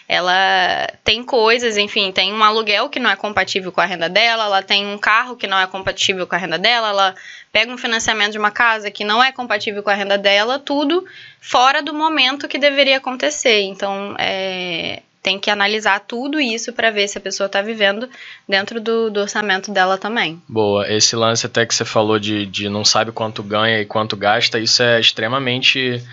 [0.08, 4.46] Ela tem coisas, enfim, tem um aluguel que não é compatível com a renda dela,
[4.46, 7.16] ela tem um carro que não é compatível com a renda dela, ela
[7.52, 11.06] pega um financiamento de uma casa que não é compatível com a renda dela, tudo
[11.40, 13.62] fora do momento que deveria acontecer.
[13.62, 18.10] Então, é, tem que analisar tudo isso para ver se a pessoa está vivendo
[18.48, 20.40] dentro do, do orçamento dela também.
[20.48, 24.18] Boa, esse lance até que você falou de, de não sabe quanto ganha e quanto
[24.18, 26.04] gasta, isso é extremamente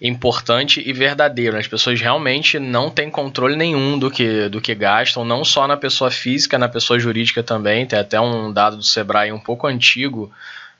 [0.00, 1.56] importante e verdadeiro.
[1.56, 5.76] As pessoas realmente não têm controle nenhum do que, do que gastam, não só na
[5.76, 7.86] pessoa física, na pessoa jurídica também.
[7.86, 10.30] Tem até um dado do Sebrae um pouco antigo,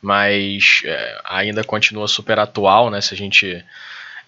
[0.02, 3.00] mas é, ainda continua super atual, né?
[3.00, 3.64] Se a gente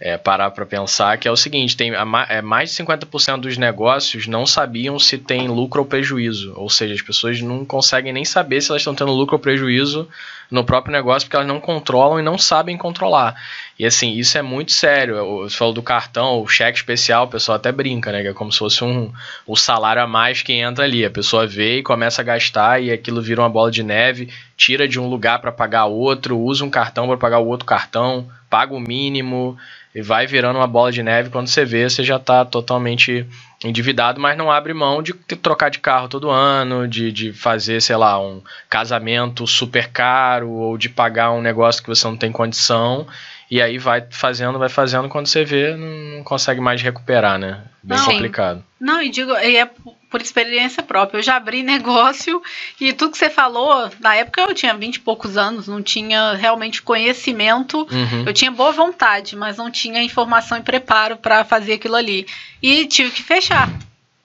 [0.00, 3.58] é, parar para pensar, que é o seguinte: tem a, é, mais de 50% dos
[3.58, 6.54] negócios não sabiam se tem lucro ou prejuízo.
[6.56, 10.08] Ou seja, as pessoas não conseguem nem saber se elas estão tendo lucro ou prejuízo
[10.50, 13.34] no próprio negócio, porque elas não controlam e não sabem controlar.
[13.78, 15.42] E assim, isso é muito sério.
[15.42, 18.22] Você falou do cartão, o cheque especial, o pessoal até brinca, né?
[18.22, 19.12] Que é como se fosse um,
[19.46, 21.04] o salário a mais que entra ali.
[21.04, 24.88] A pessoa vê e começa a gastar e aquilo vira uma bola de neve, tira
[24.88, 28.74] de um lugar para pagar outro, usa um cartão para pagar o outro cartão, paga
[28.74, 29.56] o mínimo
[29.94, 31.30] e vai virando uma bola de neve.
[31.30, 33.26] Quando você vê, você já está totalmente
[33.64, 37.96] endividado, mas não abre mão de trocar de carro todo ano, de, de fazer, sei
[37.96, 43.06] lá, um casamento super caro ou de pagar um negócio que você não tem condição.
[43.50, 47.62] E aí vai fazendo, vai fazendo, quando você vê, não consegue mais recuperar, né?
[47.82, 48.64] Bem não, complicado.
[48.78, 49.68] Não, e digo, é
[50.10, 51.18] por experiência própria.
[51.18, 52.42] Eu já abri negócio
[52.78, 56.34] e tudo que você falou, na época eu tinha vinte e poucos anos, não tinha
[56.34, 57.88] realmente conhecimento.
[57.90, 58.24] Uhum.
[58.26, 62.26] Eu tinha boa vontade, mas não tinha informação e preparo para fazer aquilo ali.
[62.62, 63.70] E tive que fechar,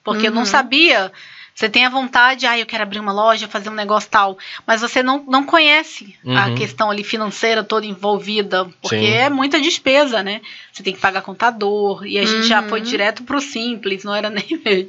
[0.02, 0.26] porque uhum.
[0.26, 0.46] eu não uhum.
[0.46, 1.10] sabia
[1.54, 4.36] você tem a vontade, ah, eu quero abrir uma loja, fazer um negócio tal,
[4.66, 6.36] mas você não, não conhece uhum.
[6.36, 9.12] a questão ali financeira toda envolvida, porque Sim.
[9.12, 10.40] é muita despesa, né?
[10.72, 12.26] Você tem que pagar contador, e a uhum.
[12.26, 12.86] gente já foi uhum.
[12.86, 14.88] direto pro simples, não era nem meio.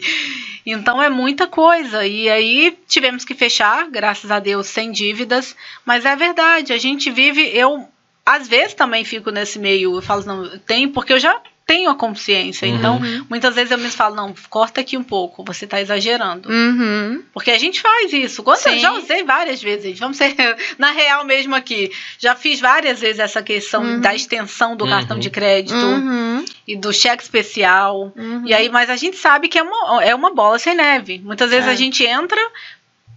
[0.66, 2.06] Então é muita coisa.
[2.06, 5.56] E aí tivemos que fechar, graças a Deus, sem dívidas.
[5.86, 7.42] Mas é verdade, a gente vive.
[7.56, 7.88] Eu
[8.26, 11.96] às vezes também fico nesse meio, eu falo, não, tem, porque eu já tenho a
[11.96, 12.68] consciência.
[12.68, 12.76] Uhum.
[12.76, 16.48] Então, muitas vezes eu me falo, não, corta aqui um pouco, você está exagerando.
[16.50, 17.24] Uhum.
[17.34, 18.44] Porque a gente faz isso.
[18.44, 20.36] Quando eu já usei várias vezes, vamos ser
[20.78, 21.92] na real mesmo aqui.
[22.20, 24.00] Já fiz várias vezes essa questão uhum.
[24.00, 25.34] da extensão do cartão de uhum.
[25.34, 26.46] crédito uhum.
[26.68, 28.14] e do cheque especial.
[28.46, 31.20] E aí, mas a gente sabe que é uma, é uma bola sem neve.
[31.24, 31.72] Muitas vezes é.
[31.72, 32.40] a gente entra,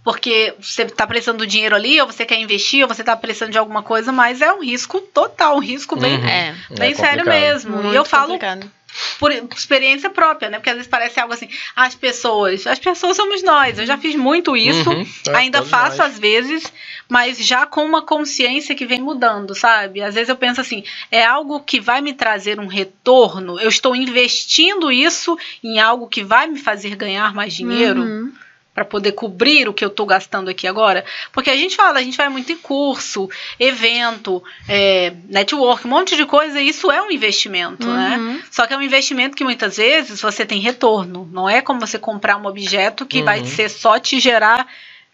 [0.09, 3.51] porque você está precisando do dinheiro ali, ou você quer investir, ou você está precisando
[3.51, 6.25] de alguma coisa, mas é um risco total, um risco bem, uhum.
[6.27, 6.55] é.
[6.71, 7.77] bem é sério mesmo.
[7.77, 8.71] Muito e eu falo complicado.
[9.19, 10.57] por experiência própria, né?
[10.57, 13.77] Porque às vezes parece algo assim, as pessoas, as pessoas somos nós.
[13.77, 15.05] Eu já fiz muito isso, uhum.
[15.27, 16.13] é, ainda faço nós.
[16.13, 16.73] às vezes,
[17.07, 20.01] mas já com uma consciência que vem mudando, sabe?
[20.01, 23.95] Às vezes eu penso assim, é algo que vai me trazer um retorno, eu estou
[23.95, 28.01] investindo isso em algo que vai me fazer ganhar mais dinheiro.
[28.01, 28.33] Uhum
[28.79, 31.03] para poder cobrir o que eu estou gastando aqui agora?
[31.33, 36.15] Porque a gente fala, a gente vai muito em curso, evento, é, network, um monte
[36.15, 38.15] de coisa, e isso é um investimento, né?
[38.17, 38.33] uhum.
[38.35, 38.43] né?
[38.49, 41.29] Só que é um investimento que muitas vezes você tem retorno.
[41.33, 43.25] Não é como você comprar um objeto que uhum.
[43.25, 44.65] vai ser só te gerar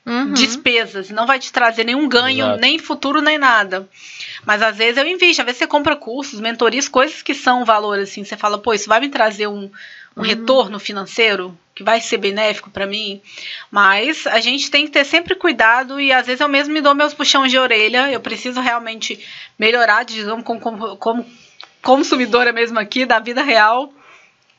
[0.08, 0.34] Uhum.
[0.34, 2.62] despesas, não vai te trazer nenhum ganho, Exato.
[2.62, 3.90] nem futuro, nem nada.
[4.46, 7.98] Mas às vezes eu invisto, às vezes você compra cursos, mentorias, coisas que são valor
[7.98, 9.70] assim, você fala, pô, isso vai me trazer um, um
[10.18, 10.22] uhum.
[10.22, 13.22] retorno financeiro que vai ser benéfico para mim.
[13.70, 16.96] Mas a gente tem que ter sempre cuidado e às vezes eu mesmo me dou
[16.96, 18.10] meus puxões de orelha.
[18.10, 19.20] Eu preciso realmente
[19.60, 21.26] melhorar, digamos, como, como, como
[21.82, 23.92] consumidora mesmo aqui da vida real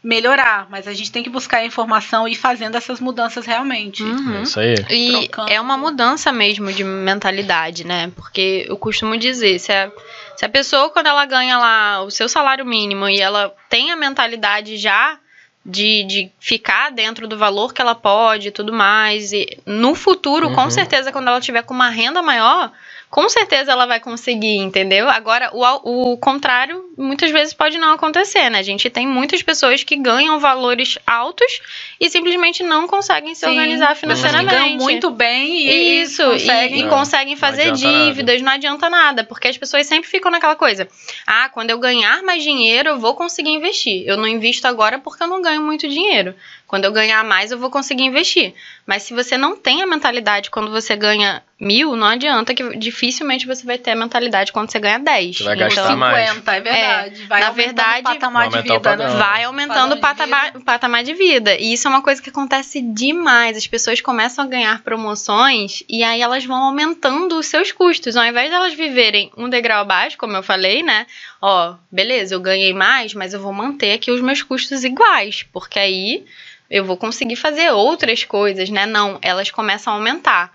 [0.07, 4.05] melhorar, mas a gente tem que buscar a informação e ir fazendo essas mudanças realmente.
[4.05, 4.39] Uhum.
[4.39, 4.75] É isso aí.
[4.89, 5.51] E Trocando.
[5.51, 8.13] é uma mudança mesmo de mentalidade, né?
[8.15, 9.91] Porque eu costumo dizer, se a,
[10.37, 13.97] se a pessoa, quando ela ganha lá o seu salário mínimo e ela tem a
[13.97, 15.19] mentalidade já
[15.67, 19.33] de, de ficar dentro do valor que ela pode e tudo mais.
[19.33, 20.55] E no futuro, uhum.
[20.55, 22.71] com certeza, quando ela tiver com uma renda maior,
[23.17, 25.09] com certeza ela vai conseguir, entendeu?
[25.09, 28.59] Agora, o, o contrário muitas vezes pode não acontecer, né?
[28.59, 31.63] A gente tem muitas pessoas que ganham valores altos
[31.99, 34.55] e simplesmente não conseguem se Sim, organizar financeiramente.
[34.55, 38.51] Ganham muito bem e isso conseguem, e, e conseguem fazer não dívidas, nada.
[38.51, 40.87] não adianta nada, porque as pessoas sempre ficam naquela coisa:
[41.27, 44.07] "Ah, quando eu ganhar mais dinheiro, eu vou conseguir investir.
[44.07, 46.35] Eu não invisto agora porque eu não ganho muito dinheiro.
[46.67, 48.53] Quando eu ganhar mais, eu vou conseguir investir.
[48.85, 53.47] Mas se você não tem a mentalidade quando você ganha mil, não adianta que dificilmente
[53.47, 55.37] você vai ter a mentalidade quando você ganha 10.
[55.37, 56.29] Você vai gastar então, mais.
[56.29, 57.23] 50, é verdade.
[57.23, 59.07] É, vai na verdade, o patamar de vida, né?
[59.09, 61.57] Vai aumentando o patamar, patamar de vida.
[61.57, 63.57] E isso é uma coisa que acontece demais.
[63.57, 68.17] As pessoas começam a ganhar promoções e aí elas vão aumentando os seus custos.
[68.17, 71.07] Ao invés de elas viverem um degrau abaixo, como eu falei, né?
[71.41, 75.45] Ó, beleza, eu ganhei mais, mas eu vou manter aqui os meus custos iguais.
[75.53, 76.25] Porque aí
[76.71, 78.87] eu vou conseguir fazer outras coisas, né?
[78.87, 80.53] Não, elas começam a aumentar.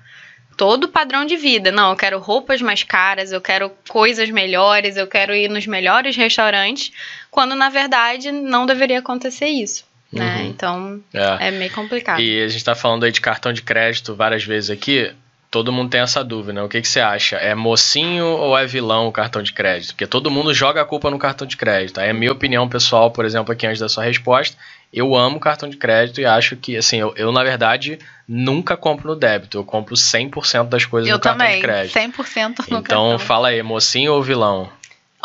[0.58, 1.72] Todo o padrão de vida.
[1.72, 6.16] Não, eu quero roupas mais caras, eu quero coisas melhores, eu quero ir nos melhores
[6.16, 6.92] restaurantes,
[7.32, 9.86] quando na verdade não deveria acontecer isso.
[10.12, 10.38] Né?
[10.38, 10.48] Uhum.
[10.48, 11.48] Então é.
[11.48, 11.52] é.
[11.52, 12.20] meio complicado.
[12.20, 15.12] E a gente está falando aí de cartão de crédito várias vezes aqui.
[15.52, 16.64] Todo mundo tem essa dúvida, né?
[16.64, 17.36] O que, que você acha?
[17.36, 19.90] É mocinho ou é vilão o cartão de crédito?
[19.94, 22.00] Porque todo mundo joga a culpa no cartão de crédito.
[22.00, 24.56] Aí é a minha opinião pessoal, por exemplo, aqui antes da sua resposta,
[24.94, 29.10] eu amo cartão de crédito e acho que, assim, eu, eu na verdade nunca compro
[29.10, 31.94] no débito, eu compro 100% das coisas eu no cartão também, de crédito.
[32.00, 33.20] 100% no Então cartão.
[33.20, 34.70] fala aí, mocinho ou vilão?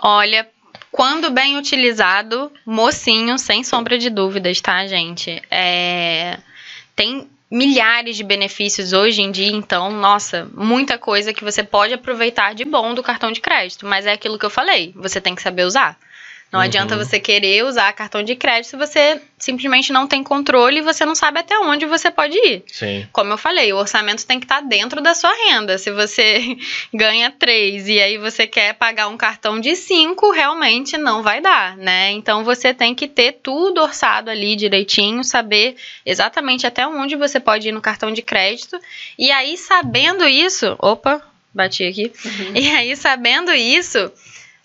[0.03, 0.47] Olha,
[0.91, 5.41] quando bem utilizado, mocinho, sem sombra de dúvidas, tá, gente?
[5.51, 6.39] É...
[6.97, 12.55] Tem milhares de benefícios hoje em dia, então, nossa, muita coisa que você pode aproveitar
[12.55, 15.43] de bom do cartão de crédito, mas é aquilo que eu falei, você tem que
[15.43, 15.99] saber usar.
[16.53, 16.65] Não Uhum.
[16.67, 21.05] adianta você querer usar cartão de crédito se você simplesmente não tem controle e você
[21.05, 22.63] não sabe até onde você pode ir.
[22.73, 23.07] Sim.
[23.13, 25.77] Como eu falei, o orçamento tem que estar dentro da sua renda.
[25.77, 26.57] Se você
[26.95, 31.77] ganha três e aí você quer pagar um cartão de cinco, realmente não vai dar,
[31.77, 32.13] né?
[32.13, 35.75] Então você tem que ter tudo orçado ali direitinho, saber
[36.07, 38.79] exatamente até onde você pode ir no cartão de crédito.
[39.19, 40.77] E aí, sabendo isso.
[40.79, 41.21] Opa,
[41.53, 42.13] bati aqui.
[42.55, 44.11] E aí, sabendo isso.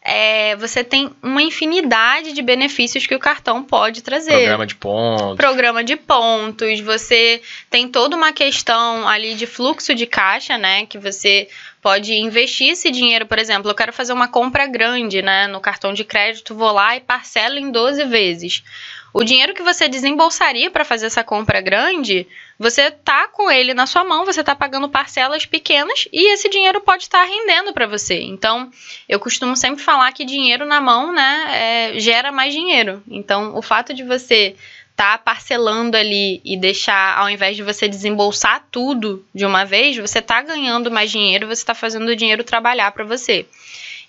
[0.03, 5.37] É, você tem uma infinidade de benefícios que o cartão pode trazer Programa de pontos.
[5.37, 10.87] programa de pontos, você tem toda uma questão ali de fluxo de caixa, né?
[10.87, 11.47] Que você
[11.81, 15.45] pode investir esse dinheiro, por exemplo, eu quero fazer uma compra grande, né?
[15.45, 18.63] No cartão de crédito, vou lá e parcelo em 12 vezes.
[19.13, 22.25] O dinheiro que você desembolsaria para fazer essa compra grande,
[22.57, 26.79] você tá com ele na sua mão, você tá pagando parcelas pequenas e esse dinheiro
[26.79, 28.21] pode estar rendendo para você.
[28.21, 28.71] Então,
[29.09, 33.03] eu costumo sempre falar que dinheiro na mão, né, é, gera mais dinheiro.
[33.09, 34.55] Então, o fato de você
[34.95, 40.21] tá parcelando ali e deixar, ao invés de você desembolsar tudo de uma vez, você
[40.21, 43.45] tá ganhando mais dinheiro, você tá fazendo o dinheiro trabalhar para você.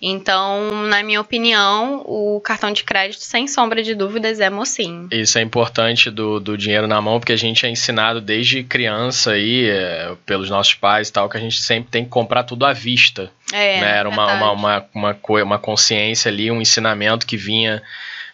[0.04, 5.06] Então, na minha opinião, o cartão de crédito, sem sombra de dúvidas, é mocinho.
[5.12, 9.30] Isso é importante do, do dinheiro na mão, porque a gente é ensinado desde criança
[9.30, 12.66] aí, é, pelos nossos pais e tal, que a gente sempre tem que comprar tudo
[12.66, 13.30] à vista.
[13.52, 13.98] É, né?
[13.98, 17.80] Era uma, uma, uma, uma, uma consciência ali, um ensinamento que vinha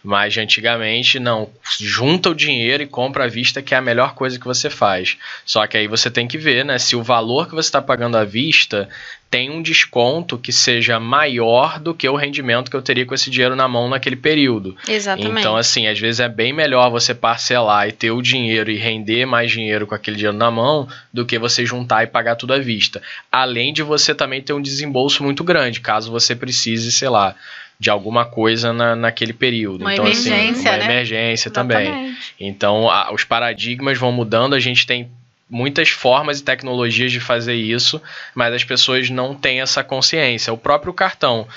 [0.03, 1.19] mais de antigamente.
[1.19, 4.71] Não, junta o dinheiro e compra à vista, que é a melhor coisa que você
[4.71, 5.17] faz.
[5.45, 6.79] Só que aí você tem que ver, né?
[6.79, 8.89] Se o valor que você está pagando à vista
[9.31, 13.29] tem um desconto que seja maior do que o rendimento que eu teria com esse
[13.29, 14.75] dinheiro na mão naquele período.
[14.89, 15.41] Exatamente.
[15.41, 19.27] Então, assim, às vezes é bem melhor você parcelar e ter o dinheiro e render
[19.27, 22.59] mais dinheiro com aquele dinheiro na mão do que você juntar e pagar tudo à
[22.59, 23.03] vista.
[23.31, 27.35] Além de você também ter um desembolso muito grande, caso você precise, sei lá,
[27.81, 29.83] de alguma coisa na, naquele período.
[29.83, 30.85] Uma então, assim, emergência, uma né?
[30.85, 31.83] emergência também.
[31.87, 32.35] Exatamente.
[32.41, 35.09] Então, a- os paradigmas vão mudando, a gente tem
[35.51, 38.01] muitas formas e tecnologias de fazer isso,
[38.35, 40.53] mas as pessoas não têm essa consciência.
[40.53, 41.49] O próprio cartão,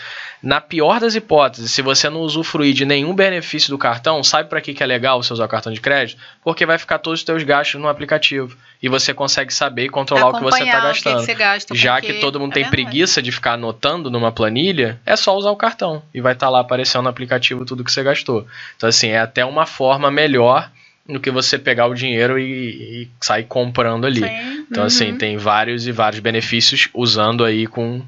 [0.42, 4.62] na pior das hipóteses, se você não usufruir de nenhum benefício do cartão, sabe para
[4.62, 6.20] que, que é legal você usar o cartão de crédito?
[6.44, 10.30] Porque vai ficar todos os teus gastos no aplicativo e você consegue saber e controlar
[10.30, 11.20] o que você está Acompanhar o que gastando.
[11.20, 11.76] que você gasta.
[11.76, 12.84] Já que todo mundo é tem verdade.
[12.84, 16.62] preguiça de ficar anotando numa planilha, é só usar o cartão e vai estar lá
[16.62, 18.48] aparecendo no aplicativo tudo que você gastou.
[18.78, 20.72] Então, assim, é até uma forma melhor
[21.12, 24.22] do que você pegar o dinheiro e, e sair comprando ali.
[24.22, 24.66] Sim.
[24.70, 25.18] Então, assim, Uhum.
[25.18, 28.02] tem vários e vários benefícios usando aí com,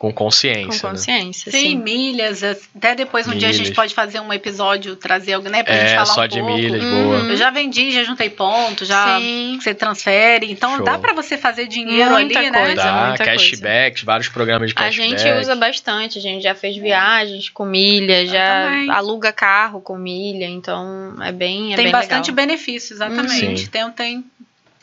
[0.00, 0.88] com Com consciência.
[0.88, 0.94] né?
[0.94, 1.76] consciência, Sim, sim.
[1.76, 2.42] milhas.
[2.42, 3.76] Até depois um dia a gente Milhas.
[3.76, 5.62] pode fazer um episódio, trazer alguém, né?
[5.62, 6.54] Pra gente É, falar só um de pouco.
[6.54, 7.04] milhas, Uhum.
[7.04, 7.18] boa.
[7.28, 9.58] Eu já vendi, já juntei pontos, já Sim.
[9.60, 10.50] você transfere.
[10.50, 10.86] Então Show.
[10.86, 12.58] dá pra você fazer dinheiro Muita ali, né?
[12.62, 12.74] coisa.
[12.82, 15.18] Dá, muita cashbacks, vários programas de A cashback.
[15.18, 18.90] gente usa bastante, a gente já fez viagens com milha, já também.
[18.90, 22.46] aluga carro com milha, então é bem é tem bem bastante legal.
[22.46, 23.58] benefício, exatamente.
[23.58, 23.66] Sim.
[23.70, 24.24] Tem, tem.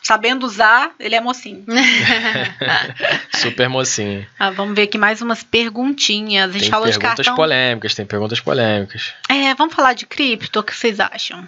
[0.08, 1.66] Sabendo usar, ele é mocinho.
[3.36, 4.26] Super mocinho.
[4.40, 6.50] Ah, vamos ver aqui mais umas perguntinhas.
[6.50, 7.36] A gente Tem falou de perguntas cartão.
[7.36, 9.14] polêmicas, tem perguntas polêmicas.
[9.28, 11.46] É, vamos falar de cripto, o que vocês acham?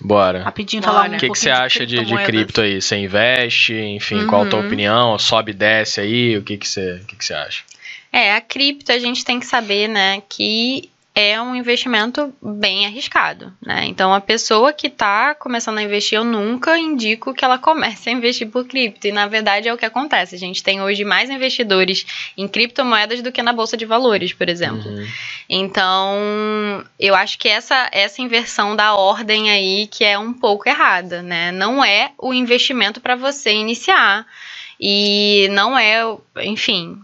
[0.00, 0.42] Bora.
[0.42, 0.94] Rapidinho Bora.
[0.94, 2.80] falar um O que, que você acha de, de cripto aí?
[2.80, 3.74] Você investe?
[3.74, 4.66] Enfim, qual a tua Uhum.
[4.66, 5.18] opinião?
[5.18, 6.34] Sobe e desce aí?
[6.38, 7.62] O que, que, você, o que, que você acha?
[8.10, 13.52] É, a cripto a gente tem que saber, né, que é um investimento bem arriscado,
[13.60, 13.86] né?
[13.86, 18.12] Então a pessoa que está começando a investir, eu nunca indico que ela comece a
[18.12, 19.04] investir por cripto.
[19.08, 20.36] E na verdade é o que acontece.
[20.36, 24.48] A gente tem hoje mais investidores em criptomoedas do que na bolsa de valores, por
[24.48, 24.88] exemplo.
[24.88, 25.06] Uhum.
[25.48, 31.20] Então, eu acho que essa, essa inversão da ordem aí que é um pouco errada,
[31.20, 31.50] né?
[31.50, 34.24] Não é o investimento para você iniciar
[34.80, 36.00] e não é,
[36.44, 36.96] enfim,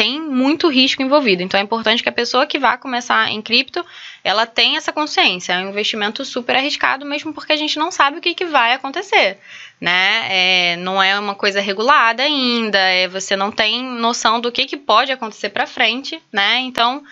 [0.00, 1.42] tem muito risco envolvido.
[1.42, 3.84] Então, é importante que a pessoa que vá começar em cripto,
[4.24, 5.52] ela tenha essa consciência.
[5.52, 8.72] É um investimento super arriscado, mesmo porque a gente não sabe o que, que vai
[8.72, 9.36] acontecer,
[9.78, 10.26] né?
[10.30, 14.78] É, não é uma coisa regulada ainda, é, você não tem noção do que, que
[14.78, 16.60] pode acontecer para frente, né?
[16.60, 17.04] Então,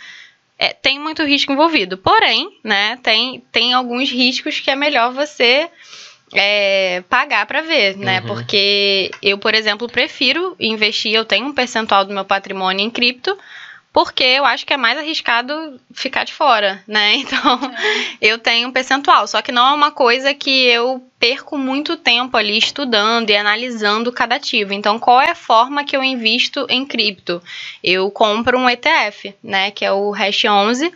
[0.59, 1.99] é, tem muito risco envolvido.
[1.99, 5.69] Porém, né, tem, tem alguns riscos que é melhor você
[6.35, 8.21] é, pagar para ver, né?
[8.21, 8.27] Uhum.
[8.27, 13.37] Porque eu, por exemplo, prefiro investir, eu tenho um percentual do meu patrimônio em cripto,
[13.93, 17.17] porque eu acho que é mais arriscado ficar de fora, né?
[17.29, 17.59] Então,
[18.21, 22.37] eu tenho um percentual, só que não é uma coisa que eu perco muito tempo
[22.37, 24.73] ali estudando e analisando cada ativo.
[24.73, 27.43] Então, qual é a forma que eu invisto em cripto?
[27.83, 30.93] Eu compro um ETF, né, que é o Hash 11,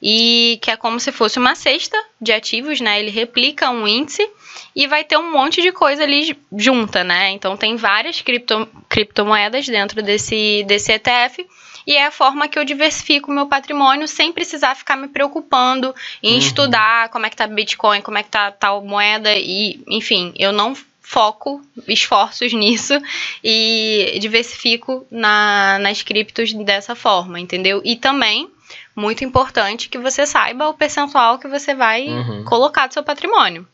[0.00, 3.00] e que é como se fosse uma cesta de ativos, né?
[3.00, 4.28] Ele replica um índice
[4.76, 7.30] e vai ter um monte de coisa ali junta, né?
[7.30, 11.46] Então tem várias cripto, criptomoedas dentro desse, desse ETF
[11.86, 15.94] e é a forma que eu diversifico o meu patrimônio sem precisar ficar me preocupando
[16.22, 16.38] em Uhum.
[16.38, 20.52] estudar como é que tá Bitcoin, como é que tá tal moeda e, enfim, eu
[20.52, 22.92] não foco esforços nisso
[23.42, 27.80] e diversifico na, nas criptos dessa forma, entendeu?
[27.84, 28.50] E também,
[28.94, 32.44] muito importante que você saiba o percentual que você vai Uhum.
[32.44, 33.66] colocar do seu patrimônio.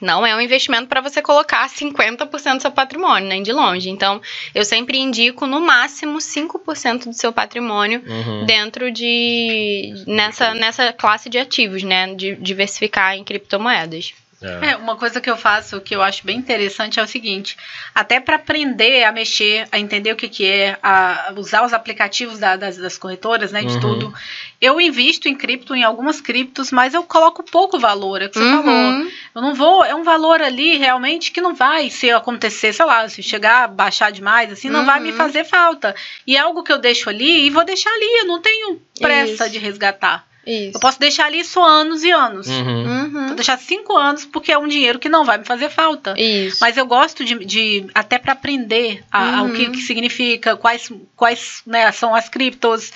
[0.00, 3.90] Não é um investimento para você colocar 50% do seu patrimônio, nem de longe.
[3.90, 4.20] Então,
[4.54, 8.46] eu sempre indico no máximo 5% do seu patrimônio Uhum.
[8.46, 12.14] dentro de nessa, nessa classe de ativos, né?
[12.14, 14.14] De diversificar em criptomoedas.
[14.42, 14.70] É.
[14.70, 17.56] É, uma coisa que eu faço que eu acho bem interessante é o seguinte:
[17.94, 22.38] até para aprender a mexer, a entender o que, que é, a usar os aplicativos
[22.38, 23.80] da- das, das corretoras, né, de Uhum.
[23.80, 24.14] tudo,
[24.60, 28.38] eu invisto em cripto, em algumas criptos, mas eu coloco pouco valor, é o que
[28.38, 28.50] você Uhum.
[28.62, 28.92] falou.
[29.34, 33.06] Eu não vou, é um valor ali realmente que não vai se acontecer, sei lá,
[33.08, 35.16] se chegar a baixar demais, assim, não vai me Uhum.
[35.16, 35.94] fazer falta.
[36.26, 39.44] E é algo que eu deixo ali e vou deixar ali, eu não tenho pressa
[39.44, 39.50] Isso.
[39.50, 40.29] de resgatar.
[40.50, 40.76] Isso.
[40.76, 42.46] Eu posso deixar ali isso anos e anos.
[42.48, 42.84] Uhum.
[42.86, 43.26] Uhum.
[43.28, 46.14] Vou deixar cinco anos porque é um dinheiro que não vai me fazer falta.
[46.18, 46.58] Isso.
[46.60, 49.72] Mas eu gosto de, de até para aprender a- a- o que, Uhum.
[49.72, 52.92] que significa, quais, quais né, são as criptos,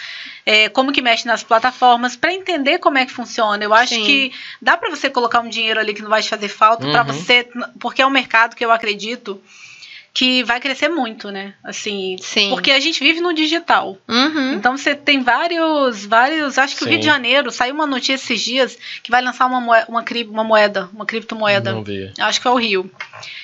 [0.46, 3.62] é, como que mexe nas plataformas, para entender como é que funciona.
[3.62, 4.04] Eu acho Sim.
[4.04, 7.00] que dá para você colocar um dinheiro ali que não vai te fazer falta para
[7.02, 7.12] Uhum.
[7.12, 7.48] você,
[7.78, 9.40] porque é um mercado que eu acredito
[10.16, 11.54] que vai crescer muito, né?
[11.64, 12.50] Assim, Sim.
[12.50, 13.98] porque a gente vive no digital.
[14.08, 14.52] Uhum.
[14.52, 16.56] Então você tem vários, vários.
[16.56, 16.90] Acho que o Sim.
[16.92, 20.22] Rio de Janeiro saiu uma notícia esses dias que vai lançar uma, moe- uma, cri-
[20.30, 21.72] uma moeda, uma criptomoeda.
[21.72, 22.12] Não vi.
[22.16, 22.88] Acho que é o Rio.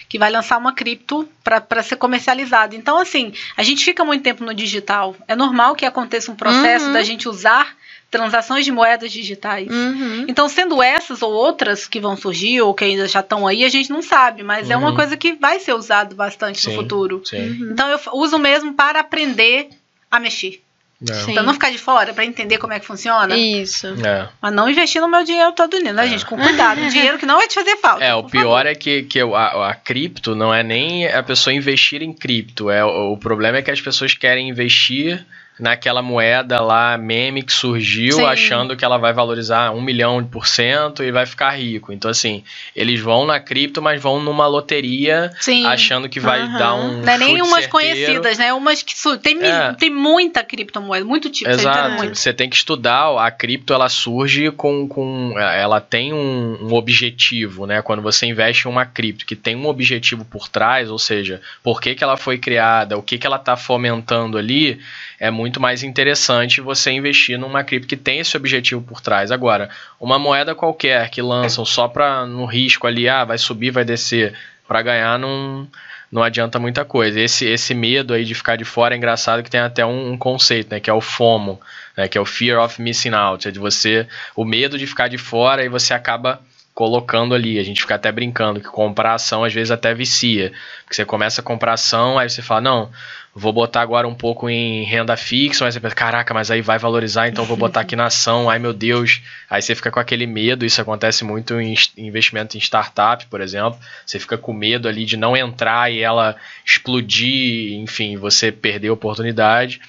[0.08, 2.76] Que vai lançar uma cripto para ser comercializada.
[2.76, 5.16] Então, assim, a gente fica muito tempo no digital.
[5.26, 6.92] É normal que aconteça um processo Uhum.
[6.92, 7.74] da gente usar
[8.10, 9.68] transações de moedas digitais.
[9.68, 10.24] Uhum.
[10.28, 13.68] Então, sendo essas ou outras que vão surgir ou que ainda já estão aí, a
[13.68, 14.96] gente não sabe, mas é uma Uhum.
[14.96, 16.70] coisa que vai ser usado bastante Sim.
[16.70, 17.22] no futuro.
[17.32, 17.68] Uhum.
[17.72, 19.68] Então, eu uso mesmo para aprender
[20.10, 20.60] a mexer.
[21.08, 21.32] É.
[21.32, 23.34] Pra não ficar de fora, pra entender como é que funciona.
[23.34, 23.86] Isso.
[24.04, 24.28] É.
[24.42, 26.08] Mas não investir no meu dinheiro todo dia, né, É.
[26.08, 26.26] gente?
[26.26, 26.78] Com cuidado.
[26.90, 28.04] Dinheiro que não vai te fazer falta.
[28.04, 28.66] É, o pior favor.
[28.66, 32.68] é que, que a, a cripto não é nem a pessoa investir em cripto.
[32.68, 35.24] É, o, o problema é que as pessoas querem investir
[35.60, 38.24] naquela moeda lá, meme que surgiu, Sim.
[38.24, 41.92] achando que ela vai valorizar um milhão por cento e vai ficar rico.
[41.92, 42.42] Então, assim,
[42.74, 45.66] eles vão na cripto, mas vão numa loteria Sim.
[45.66, 46.58] achando que vai Aham.
[46.58, 47.02] dar um.
[47.02, 47.70] Não é nem umas certeiro.
[47.70, 48.52] conhecidas, né?
[48.52, 49.72] Umas que tem, É.
[49.74, 51.50] tem muita criptomoeda, muito tipo.
[51.50, 51.94] você Exato.
[51.96, 52.16] muito.
[52.18, 53.00] Você tem que estudar.
[53.18, 57.82] A cripto ela surge com, com ela tem um, um objetivo, né?
[57.82, 61.80] Quando você investe em uma cripto que tem um objetivo por trás, ou seja, por
[61.80, 64.80] que, que ela foi criada, o que, que ela está fomentando ali,
[65.20, 69.30] é muito mais interessante você investir numa cripto que tem esse objetivo por trás.
[69.30, 69.68] Agora,
[70.00, 74.34] uma moeda qualquer que lançam só para no risco ali, ah, vai subir, vai descer,
[74.66, 75.68] para ganhar não
[76.10, 77.20] não adianta muita coisa.
[77.20, 80.18] Esse, esse medo aí de ficar de fora é engraçado que tem até um, um
[80.18, 80.80] conceito, né?
[80.80, 81.60] Que é o FOMO,
[81.96, 83.46] né, que é o Fear of Missing Out.
[83.46, 84.08] É de você.
[84.34, 86.40] O medo de ficar de fora e você acaba
[86.74, 87.58] colocando ali.
[87.58, 90.50] A gente fica até brincando que comprar ação às vezes até vicia.
[90.82, 92.90] Porque você começa a comprar ação, aí você fala, não,
[93.34, 96.78] vou botar agora um pouco em renda fixa, mas você pensa, caraca, mas aí vai
[96.78, 99.22] valorizar, então vou botar aqui na ação, ai meu Deus.
[99.48, 103.40] Aí você fica com aquele medo, isso acontece muito em est- investimento em startup, por
[103.40, 103.78] exemplo.
[104.04, 108.92] Você fica com medo ali de não entrar e ela explodir, enfim, você perder a
[108.92, 109.80] oportunidade.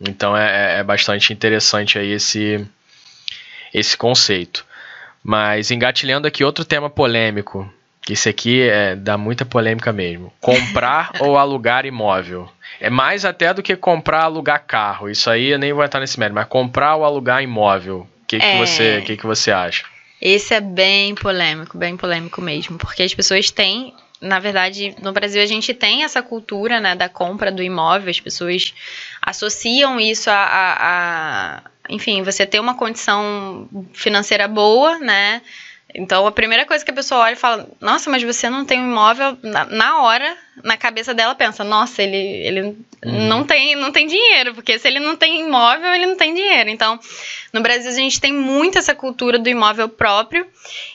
[0.00, 2.66] Então é, é bastante interessante aí esse,
[3.72, 4.64] esse conceito.
[5.22, 7.70] Mas engatilhando aqui outro tema polêmico,
[8.06, 10.32] que esse aqui é, dá muita polêmica mesmo.
[10.40, 12.48] Comprar ou alugar imóvel.
[12.80, 15.10] É mais até do que comprar alugar carro.
[15.10, 18.06] Isso aí eu nem vou entrar nesse mérito, mas comprar ou alugar imóvel.
[18.22, 18.56] O que, que, É.
[18.58, 19.84] você, que, que você acha?
[20.22, 25.42] Esse é bem polêmico, bem polêmico mesmo, porque as pessoas têm, na verdade, no Brasil
[25.42, 28.72] a gente tem essa cultura, né, da compra do imóvel, as pessoas
[29.20, 35.42] associam isso a, a- a- enfim, você ter uma condição financeira boa, né,
[35.96, 38.80] então a primeira coisa que a pessoa olha e fala, nossa, mas você não tem
[38.80, 43.28] um imóvel, na, na hora, na cabeça dela pensa, nossa, ele, ele Uhum.
[43.28, 46.70] não, tem, não tem dinheiro, porque se ele não tem imóvel, ele não tem dinheiro,
[46.70, 46.98] então
[47.52, 50.46] No Brasil a gente tem muito essa cultura do imóvel próprio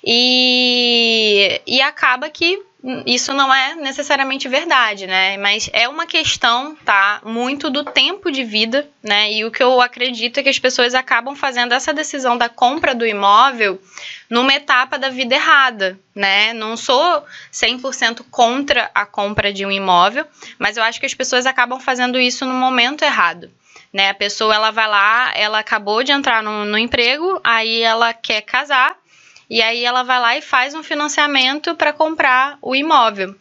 [0.03, 2.61] e, e acaba que
[3.05, 5.37] isso não é necessariamente verdade, né?
[5.37, 7.21] Mas é uma questão, tá?
[7.23, 9.31] Muito do tempo de vida, né?
[9.31, 12.95] E o que eu acredito é que as pessoas acabam fazendo essa decisão da compra
[12.95, 13.79] do imóvel
[14.27, 16.53] numa etapa da vida errada, né?
[16.53, 17.23] Não sou
[17.53, 20.25] 100% contra a compra de um imóvel,
[20.57, 23.51] mas eu acho que as pessoas acabam fazendo isso no momento errado.
[23.93, 28.13] Né, a pessoa ela vai lá, ela acabou de entrar no, no emprego, aí ela
[28.13, 28.95] quer casar,
[29.51, 33.35] e aí ela vai lá e faz um financiamento para comprar o imóvel.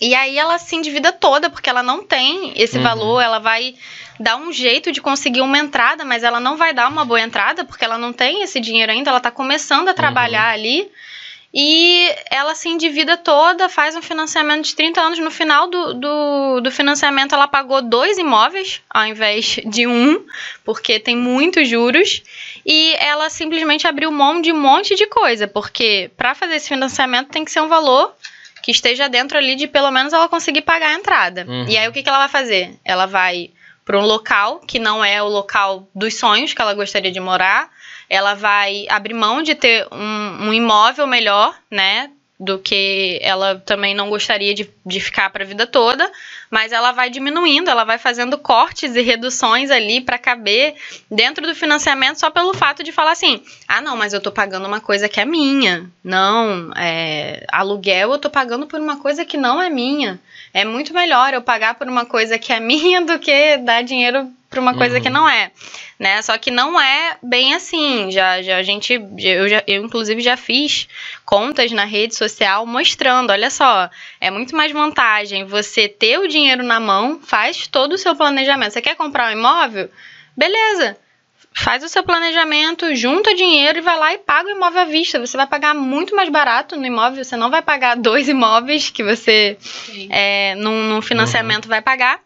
[0.00, 2.84] E aí ela se endivida toda, porque ela não tem esse uhum.
[2.84, 3.74] valor, ela vai
[4.20, 7.64] dar um jeito de conseguir uma entrada, mas ela não vai dar uma boa entrada,
[7.64, 10.54] porque ela não tem esse dinheiro ainda, ela está começando a trabalhar uhum.
[10.54, 10.90] ali.
[11.56, 15.18] E ela se endivida toda, faz um financiamento de 30 anos.
[15.20, 20.24] No final do, do, do, financiamento, ela pagou dois imóveis ao invés de um,
[20.64, 22.22] porque tem muitos juros.
[22.66, 27.28] E ela simplesmente abriu mão de um monte de coisa, porque para fazer esse financiamento
[27.28, 28.14] tem que ser um valor
[28.62, 31.44] que esteja dentro ali de pelo menos ela conseguir pagar a entrada.
[31.46, 31.66] Uhum.
[31.68, 32.78] E aí o que, que ela vai fazer?
[32.84, 33.50] Ela vai
[33.84, 37.70] para um local que não é o local dos sonhos que ela gostaria de morar
[38.08, 42.10] ela vai abrir mão de ter um, um imóvel melhor, né?
[42.38, 46.10] Do que ela também não gostaria de, de ficar para a vida toda,
[46.50, 50.74] mas ela vai diminuindo, ela vai fazendo cortes e reduções ali para caber
[51.10, 54.66] dentro do financiamento só pelo fato de falar assim: ah, não, mas eu tô pagando
[54.66, 55.88] uma coisa que é minha.
[56.02, 60.20] Não, é, aluguel eu tô pagando por uma coisa que não é minha.
[60.52, 64.30] É muito melhor eu pagar por uma coisa que é minha do que dar dinheiro
[64.54, 65.02] para uma coisa uhum.
[65.02, 65.50] que não é,
[65.98, 66.22] né?
[66.22, 68.10] Só que não é bem assim.
[68.12, 70.88] Já, já a gente, eu, já, eu inclusive já fiz
[71.24, 73.90] contas na rede social mostrando, olha só,
[74.20, 78.72] é muito mais vantagem você ter o dinheiro na mão, faz todo o seu planejamento.
[78.72, 79.90] Você quer comprar um imóvel?
[80.36, 80.96] Beleza.
[81.56, 85.20] Faz o seu planejamento, junta dinheiro e vai lá e paga o imóvel à vista.
[85.20, 87.24] Você vai pagar muito mais barato no imóvel.
[87.24, 89.56] Você não vai pagar dois imóveis que você,
[90.10, 91.70] é, num, num financiamento, uhum.
[91.70, 92.20] vai pagar.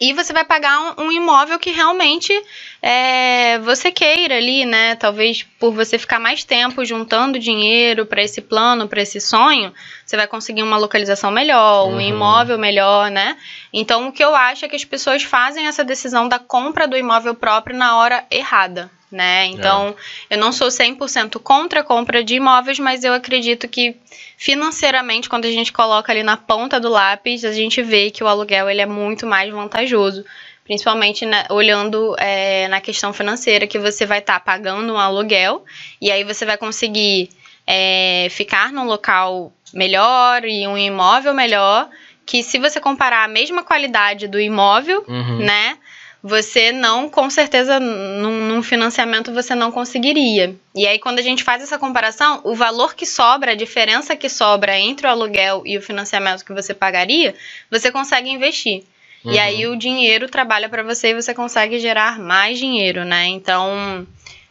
[0.00, 2.32] E você vai pagar um, um imóvel que realmente
[2.80, 4.94] é, você queira ali, né?
[4.94, 9.74] Talvez por você ficar mais tempo juntando dinheiro para esse plano, para esse sonho,
[10.06, 12.00] você vai conseguir uma localização melhor, um uhum.
[12.00, 13.36] imóvel melhor, né?
[13.72, 16.96] Então, o que eu acho é que as pessoas fazem essa decisão da compra do
[16.96, 19.46] imóvel próprio na hora errada né?
[19.46, 19.94] Então,
[20.28, 20.34] é.
[20.34, 23.96] eu não sou 100% contra a compra de imóveis, mas eu acredito que
[24.36, 28.28] financeiramente, quando a gente coloca ali na ponta do lápis, a gente vê que o
[28.28, 30.24] aluguel ele é muito mais vantajoso.
[30.64, 35.64] Principalmente né, olhando é, na questão financeira, que você vai estar tá pagando um aluguel
[36.00, 37.30] e aí você vai conseguir
[37.66, 41.88] é, ficar num local melhor e um imóvel melhor.
[42.26, 45.38] Que se você comparar a mesma qualidade do imóvel, uhum.
[45.38, 45.78] né?
[46.22, 50.54] Você não, com certeza, num, num, financiamento você não conseguiria.
[50.74, 54.28] E aí, quando a gente faz essa comparação, o valor que sobra, a diferença que
[54.28, 57.34] sobra entre o aluguel e o financiamento que você pagaria,
[57.70, 58.82] você consegue investir.
[59.24, 59.32] Uhum.
[59.32, 63.26] E aí o dinheiro trabalha para você e você consegue gerar mais dinheiro, né?
[63.26, 64.06] Então,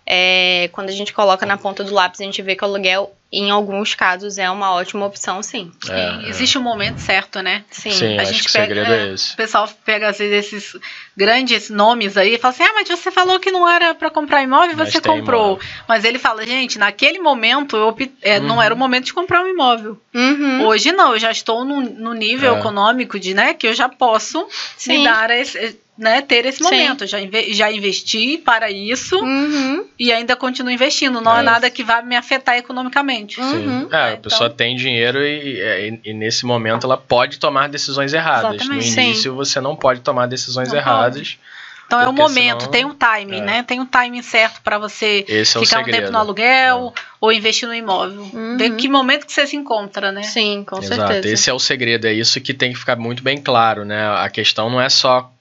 [0.10, 3.14] é, quando a gente coloca na ponta do lápis, a gente vê que o aluguel
[3.30, 5.70] em alguns casos é uma ótima opção, sim.
[5.90, 7.66] É, Existe um momento certo, né?
[7.70, 7.92] Sim.
[7.92, 9.34] sim a gente pega, é esse.
[9.34, 10.82] O pessoal pega às vezes esses
[11.16, 14.44] grandes nomes aí e fala assim: "Ah, mas você falou que não era para comprar
[14.44, 15.58] imóvel, e você comprou".
[15.58, 15.68] Imóvel.
[15.90, 18.48] Mas ele fala: "Gente, naquele momento eu é, uhum.
[18.48, 20.00] não era o momento de comprar um imóvel.
[20.14, 20.66] Uhum.
[20.66, 22.60] Hoje não, eu já estou no, no nível é.
[22.60, 24.48] econômico de, né, que eu já posso
[24.78, 25.00] sim.
[25.00, 27.08] me dar esse né, ter esse momento.
[27.08, 29.86] Já, inve já investi para isso uhum.
[29.98, 31.20] e ainda continuo investindo.
[31.20, 33.42] Não é, é nada que vá me afetar economicamente.
[33.42, 33.88] Uhum.
[33.92, 34.58] É, a pessoa então...
[34.58, 38.56] tem dinheiro e, e, e, nesse momento ela pode tomar decisões erradas.
[38.56, 38.96] Exatamente.
[38.96, 39.36] No início Sim.
[39.36, 41.18] você não pode tomar decisões não erradas.
[41.18, 41.40] Pode.
[41.88, 43.42] Então é o momento, senão, tem um timing, é.
[43.42, 43.64] né?
[43.64, 47.02] Tem um timing certo para você Esse ficar é um tempo no aluguel é.
[47.22, 48.24] ou investir no imóvel.
[48.34, 48.58] Uhum.
[48.78, 50.22] Que momento que você se encontra, né?
[50.24, 51.14] Sim, com Exato.
[51.14, 51.34] certeza.
[51.34, 54.06] Esse é o segredo, é isso que tem que ficar muito bem claro, né?
[54.18, 55.32] A questão não é só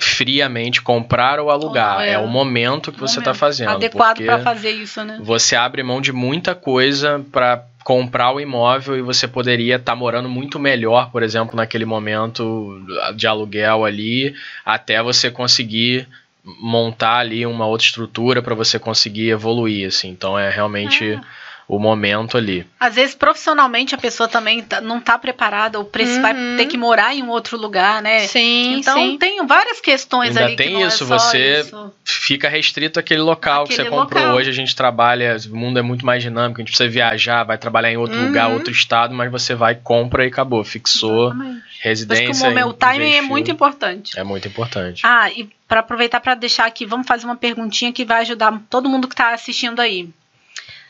[0.00, 2.02] friamente comprar ou alugar.
[2.02, 2.12] É.
[2.12, 2.18] é.
[2.18, 3.70] o momento que você está fazendo.
[3.70, 5.18] Adequado para fazer isso, né?
[5.22, 9.96] Você abre mão de muita coisa para comprar o imóvel e você poderia estar tá
[9.96, 12.80] morando muito melhor, por exemplo, naquele momento
[13.16, 16.06] de aluguel ali, até você conseguir
[16.44, 20.08] montar ali uma outra estrutura para você conseguir evoluir, assim.
[20.10, 21.20] Então é realmente é
[21.68, 22.66] o momento ali.
[22.78, 26.22] Às vezes, profissionalmente, a pessoa também tá, não está preparada, ou uhum.
[26.22, 28.20] vai ter que morar em um outro lugar, né?
[28.26, 29.16] Sim, Então, sim.
[29.18, 31.92] tem várias questões Ainda ali tem que não isso, é só você isso.
[32.04, 34.22] fica restrito àquele local que você comprou.
[34.22, 34.36] local.
[34.36, 37.56] Hoje a gente trabalha, o mundo é muito mais dinâmico, a gente precisa viajar, vai
[37.58, 38.26] trabalhar em outro Uhum.
[38.26, 40.62] lugar, outro estado, mas você vai, compra e acabou.
[40.64, 41.58] Fixou Exatamente.
[41.58, 42.46] Acho residência.
[42.46, 43.28] que o meu o timing é investiu.
[43.28, 44.18] muito importante.
[44.18, 45.02] É muito importante.
[45.04, 48.88] Ah, e para aproveitar para deixar aqui, vamos fazer uma perguntinha que vai ajudar todo
[48.88, 50.08] mundo que está assistindo aí.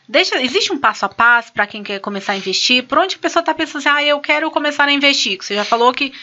[0.07, 2.83] Deixa, existe um passo a passo para quem quer começar a investir?
[2.83, 5.37] Por onde a pessoa está pensando assim, ah, eu quero começar a investir?
[5.41, 6.13] Você já falou que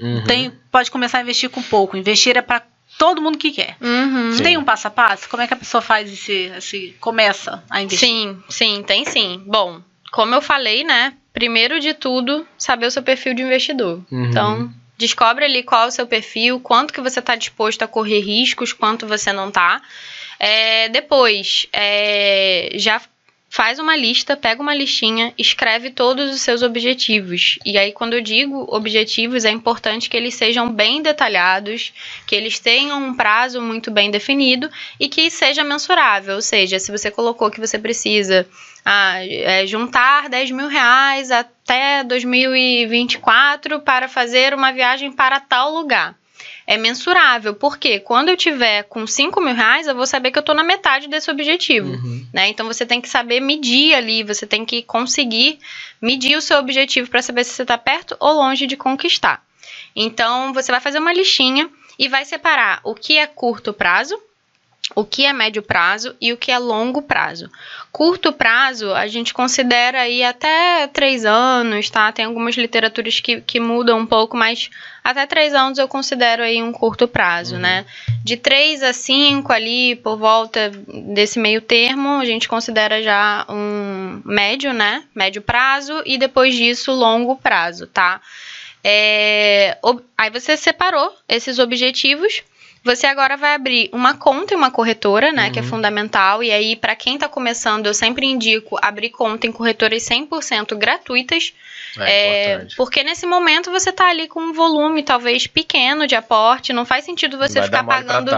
[0.00, 0.24] Uhum.
[0.24, 1.96] tem, pode começar a investir com pouco.
[1.96, 2.62] Investir é para
[2.98, 3.76] todo mundo que quer.
[3.80, 4.36] Uhum.
[4.42, 5.28] Tem um passo a passo?
[5.28, 8.08] Como é que a pessoa faz esse, esse começa a investir?
[8.08, 9.42] Sim, sim, tem sim.
[9.46, 11.12] Bom, como eu falei, né?
[11.32, 14.02] Primeiro de tudo, saber o seu perfil de investidor.
[14.10, 14.24] Uhum.
[14.24, 18.20] Então, descobre ali qual é o seu perfil, quanto que você está disposto a correr
[18.20, 19.80] riscos, quanto você não tá.
[20.38, 23.00] É, depois, é, já
[23.50, 27.58] faz uma lista, pega uma listinha, escreve todos os seus objetivos.
[27.66, 31.92] E aí, quando eu digo objetivos, é importante que eles sejam bem detalhados,
[32.28, 34.70] que eles tenham um prazo muito bem definido
[35.00, 36.36] e que seja mensurável.
[36.36, 38.46] Ou seja, se você colocou que você precisa
[38.84, 46.19] ah, é, juntar 10 mil reais até 2024 para fazer uma viagem para tal lugar.
[46.70, 50.40] É mensurável, porque quando eu tiver com 5 mil reais, eu vou saber que eu
[50.40, 51.90] estou na metade desse objetivo.
[51.90, 52.24] Uhum.
[52.32, 52.46] Né?
[52.46, 55.58] Então você tem que saber medir ali, você tem que conseguir
[56.00, 59.44] medir o seu objetivo para saber se você está perto ou longe de conquistar.
[59.96, 61.68] Então você vai fazer uma listinha
[61.98, 64.16] e vai separar o que é curto prazo,
[64.94, 67.48] o que é médio prazo e o que é longo prazo.
[67.92, 72.10] Curto prazo, a gente considera aí até três anos, tá?
[72.10, 74.68] Tem algumas literaturas que, que mudam um pouco, mas
[75.04, 77.60] até três anos eu considero aí um curto prazo, Uhum.
[77.60, 77.86] né?
[78.24, 80.70] De três a cinco ali, por volta
[81.14, 85.04] desse meio termo, a gente considera já um médio, né?
[85.14, 88.20] Médio prazo e depois disso longo prazo, tá?
[88.82, 89.78] É,
[90.16, 92.42] aí você separou esses objetivos.
[92.82, 95.50] Você agora vai abrir uma conta em uma corretora, né?
[95.50, 95.68] Que é Uhum.
[95.68, 96.42] fundamental.
[96.42, 101.52] E aí, para quem tá começando, eu sempre indico abrir conta em corretoras 100% gratuitas.
[101.98, 106.72] É, É, porque nesse momento você tá ali com um volume talvez pequeno de aporte,
[106.72, 108.30] não faz sentido você Vai ficar pagando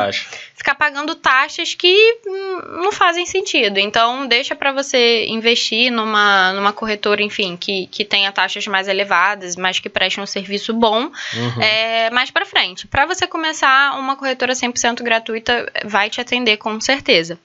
[0.55, 3.79] ficar pagando taxas que hum, não fazem sentido.
[3.79, 9.57] Então, deixa para você investir numa, numa corretora, enfim, que, que tenha taxas mais elevadas,
[9.57, 11.63] mas que preste um serviço bom Uhum.
[11.63, 12.87] é, mais para frente.
[12.87, 17.39] Para você começar, uma corretora 100% gratuita vai te atender com certeza.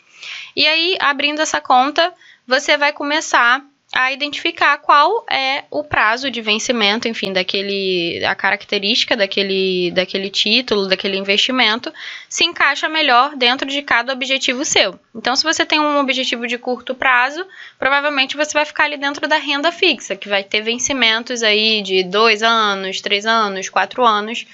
[0.55, 2.13] E aí, abrindo essa conta,
[2.45, 9.15] você vai começar a identificar qual é o prazo de vencimento, enfim, daquele a característica
[9.15, 11.93] daquele daquele título, daquele investimento,
[12.27, 14.99] se encaixa melhor dentro de cada objetivo seu.
[15.17, 17.43] Então, se você tem um objetivo de curto prazo,
[17.79, 22.03] provavelmente você vai ficar ali dentro da renda fixa, que vai ter vencimentos aí de
[22.03, 24.45] dois anos, três anos, quatro anos.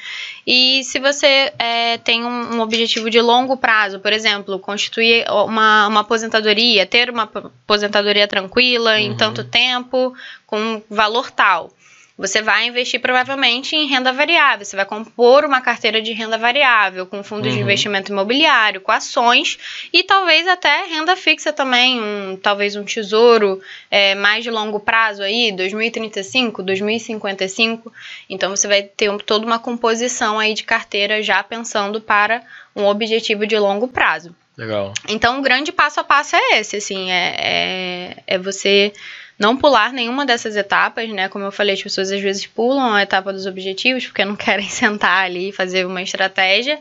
[0.48, 5.88] E se você é, tem um, um objetivo de longo prazo, por exemplo, constituir uma,
[5.88, 9.18] uma aposentadoria, ter uma ap- aposentadoria tranquila em Uhum.
[9.18, 10.14] tanto tempo,
[10.48, 11.72] com valor tal.
[12.16, 17.08] Você vai investir provavelmente em renda variável, você vai compor uma carteira de renda variável,
[17.08, 17.64] com fundos de Uhum.
[17.64, 19.58] investimento imobiliário, com ações
[19.92, 23.60] e talvez até renda fixa também, um, talvez um tesouro
[23.90, 27.92] é, mais de longo prazo aí, 2035, 2055.
[28.30, 32.44] Então você vai ter um- toda uma composição aí de carteira já pensando para
[32.76, 34.36] um objetivo de longo prazo.
[34.56, 34.94] Legal.
[35.10, 38.94] Então, o grande passo a passo é esse, assim, é, é, é você
[39.38, 41.28] não pular nenhuma dessas etapas, né?
[41.30, 44.70] Como eu falei, as pessoas às vezes pulam a etapa dos objetivos porque não querem
[44.70, 46.80] sentar ali e fazer uma estratégia.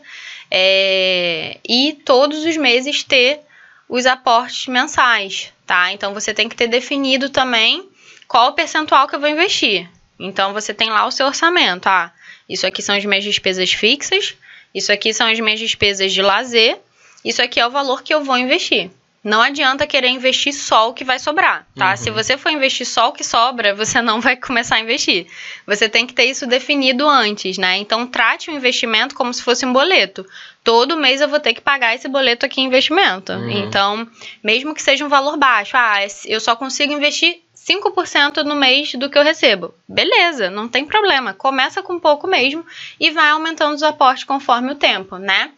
[0.51, 3.41] É, e todos os meses ter
[3.89, 5.93] os aportes mensais, tá?
[5.93, 7.89] Então, você tem que ter definido também
[8.27, 9.89] qual o percentual que eu vou investir.
[10.19, 12.13] Então, você tem lá o seu orçamento, ah,
[12.49, 14.35] isso aqui são as minhas despesas fixas,
[14.75, 16.79] isso aqui são as minhas despesas de lazer,
[17.25, 18.91] isso aqui é o valor que eu vou investir.
[19.25, 21.91] Não adianta querer investir só o que vai sobrar, tá?
[21.91, 21.97] Uhum.
[21.97, 25.29] Se você for investir só o que sobra, você não vai começar a investir.
[25.65, 27.77] Você tem que ter isso definido antes, né?
[27.77, 30.27] Então trate o investimento como se fosse um boleto.
[30.65, 33.33] Todo mês eu vou ter que pagar esse boleto aqui em investimento.
[33.33, 33.51] Uhum.
[33.51, 34.09] Então,
[34.43, 39.09] mesmo que seja um valor baixo, ah, eu só consigo investir 5% no mês do
[39.09, 39.73] que eu recebo.
[39.89, 41.33] Beleza, não tem problema.
[41.33, 42.67] Começa com pouco mesmo
[42.99, 45.53] e vai aumentando os aportes conforme o tempo, né?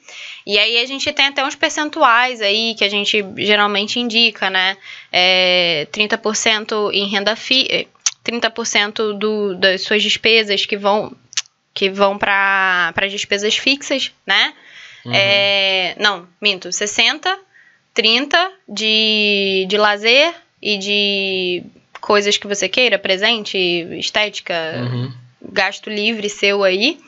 [0.46, 4.76] E aí a gente tem até uns percentuais aí que a gente geralmente indica, né?
[5.10, 7.86] É, 30% em renda fi, eh,
[8.22, 11.16] 30% do, das suas despesas que vão
[11.72, 14.52] que vão para as despesas fixas, né?
[15.04, 15.12] Uhum.
[15.12, 17.36] É, não, minto, 60,
[17.92, 20.32] 30 de, de lazer
[20.62, 21.64] e de
[22.04, 23.56] coisas que você queira, presente,
[23.98, 25.10] estética, Uhum.
[25.52, 26.98] gasto livre seu aí.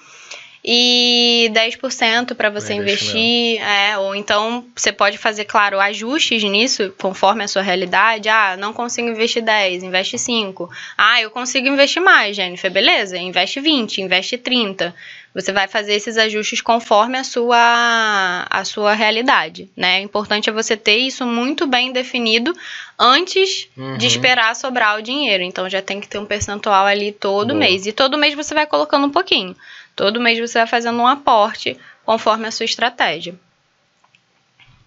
[0.69, 6.93] E 10% para você Pra investir, é, ou então você pode fazer, claro, ajustes nisso
[6.99, 8.29] conforme a sua realidade.
[8.29, 10.69] Ah, não consigo investir 10, investe 5.
[10.99, 13.17] Ah, eu consigo investir mais, Jennifer, beleza?
[13.17, 14.93] Investe 20, investe 30.
[15.33, 20.01] Você vai fazer esses ajustes conforme a sua, a sua realidade, né?
[20.01, 22.53] O importante é você ter isso muito bem definido
[22.99, 23.99] antes Uhum.
[23.99, 25.45] de esperar sobrar o dinheiro.
[25.45, 27.59] Então já tem que ter um percentual ali todo Boa.
[27.61, 27.87] mês.
[27.87, 29.55] E todo mês você vai colocando um pouquinho.
[29.97, 33.35] Todo mês você vai fazendo um aporte conforme a sua estratégia.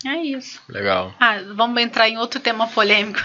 [0.05, 0.62] É isso.
[0.70, 1.14] Legal.
[1.20, 3.20] Ah, vamos entrar em outro tema polêmico.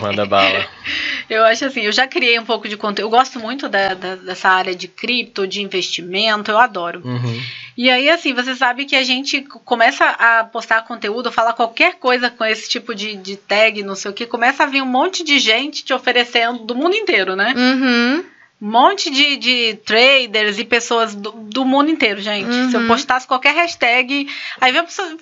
[0.00, 0.64] Manda bala.
[1.28, 3.06] Eu acho assim, eu já criei um pouco de conteúdo.
[3.06, 7.00] Eu gosto muito da, da- dessa área de cripto, de investimento, eu adoro.
[7.04, 7.42] Uhum.
[7.76, 12.30] E aí, assim, você sabe que a gente começa a postar conteúdo, falar qualquer coisa
[12.30, 15.22] com esse tipo de, de tag, não sei o que, começa a vir um monte
[15.22, 17.54] de gente te oferecendo do mundo inteiro, né?
[17.56, 18.24] Uhum.
[18.60, 22.52] Um monte de, de traders e pessoas do, do mundo inteiro, gente.
[22.70, 22.86] Se eu Uhum.
[22.88, 24.28] postasse qualquer hashtag,
[24.60, 25.16] aí a pessoa.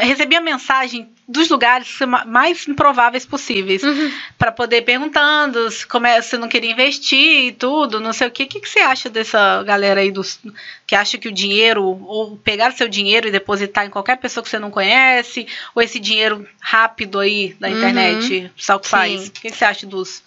[0.00, 4.10] Recebia mensagem dos lugares ma- mais improváveis possíveis Uhum.
[4.36, 8.30] para poder perguntando se, como é, se não queria investir e tudo, não sei o
[8.32, 8.42] que.
[8.42, 10.40] O que, que você acha dessa galera aí dos,
[10.88, 14.50] que acha que o dinheiro, ou pegar seu dinheiro e depositar em qualquer pessoa que
[14.50, 17.74] você não conhece, ou esse dinheiro rápido aí da Uhum.
[17.74, 19.28] internet, só que faz?
[19.28, 20.20] O que, que você acha dos,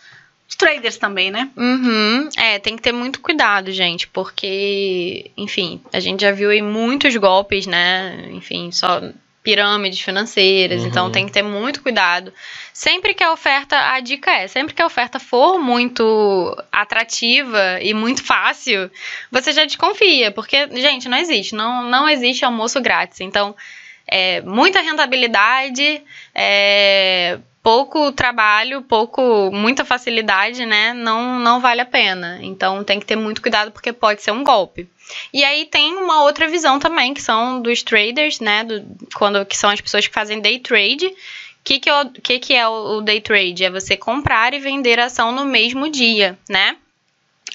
[0.49, 1.47] dos traders também, né?
[1.55, 2.27] Uhum.
[2.35, 7.15] É, tem que ter muito cuidado, gente, porque, enfim, a gente já viu aí muitos
[7.17, 8.27] golpes, né?
[8.31, 8.99] Enfim, só
[9.43, 10.87] pirâmides financeiras, Uhum.
[10.87, 12.33] então tem que ter muito cuidado.
[12.73, 17.93] Sempre que a oferta, a dica é, sempre que a oferta for muito atrativa e
[17.93, 18.89] muito fácil,
[19.31, 23.21] você já desconfia, porque, gente, não existe, não, não existe almoço grátis.
[23.21, 23.55] Então,
[24.07, 26.01] é, muita rentabilidade,
[26.33, 30.93] é, pouco trabalho, pouco, muita facilidade, né?
[30.93, 32.39] Não, não vale a pena.
[32.41, 34.89] Então tem que ter muito cuidado porque pode ser um golpe.
[35.33, 38.63] E aí tem uma outra visão também, que são dos traders, né?
[38.63, 38.85] Do,
[39.15, 41.11] quando, que são as pessoas que fazem day trade.
[41.63, 43.65] Que, que, o, que, que é o day trade?
[43.65, 46.77] É você comprar e vender ação no mesmo dia, né?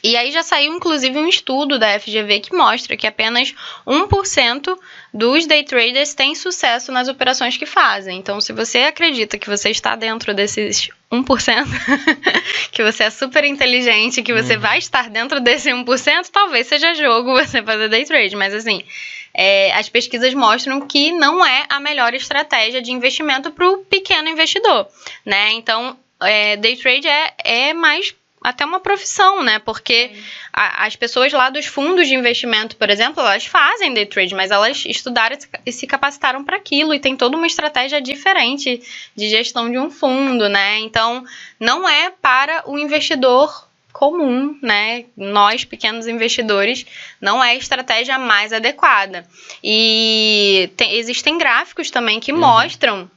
[0.06, 3.54] E aí já saiu, inclusive, um estudo da FGV que mostra que apenas
[3.86, 4.76] 1%
[5.14, 8.18] dos day traders têm sucesso nas operações que fazem.
[8.18, 11.64] Então, se você acredita que você está dentro desses 1%,
[12.70, 14.60] que você é super inteligente, que você Uhum.
[14.60, 18.36] vai estar dentro desse 1%, talvez seja jogo você fazer day trade.
[18.36, 18.84] Mas, assim,
[19.32, 24.28] é, as pesquisas mostram que não é a melhor estratégia de investimento para o pequeno
[24.28, 24.86] investidor,
[25.24, 25.52] né?
[25.52, 28.14] Então, é, day trade é, é mais
[28.44, 29.58] até uma profissão, né?
[29.58, 30.12] Porque
[30.52, 34.50] a- as pessoas lá dos fundos de investimento, por exemplo, elas fazem day trade, mas
[34.50, 38.82] elas estudaram e se- e se capacitaram para aquilo e tem toda uma estratégia diferente
[39.16, 40.78] de gestão de um fundo, né?
[40.80, 41.24] Então,
[41.58, 45.04] não é para o investidor comum, né?
[45.16, 46.84] Nós, pequenos investidores,
[47.20, 49.24] não é a estratégia mais adequada.
[49.62, 52.40] E tem- existem gráficos também que Uhum.
[52.40, 53.10] mostram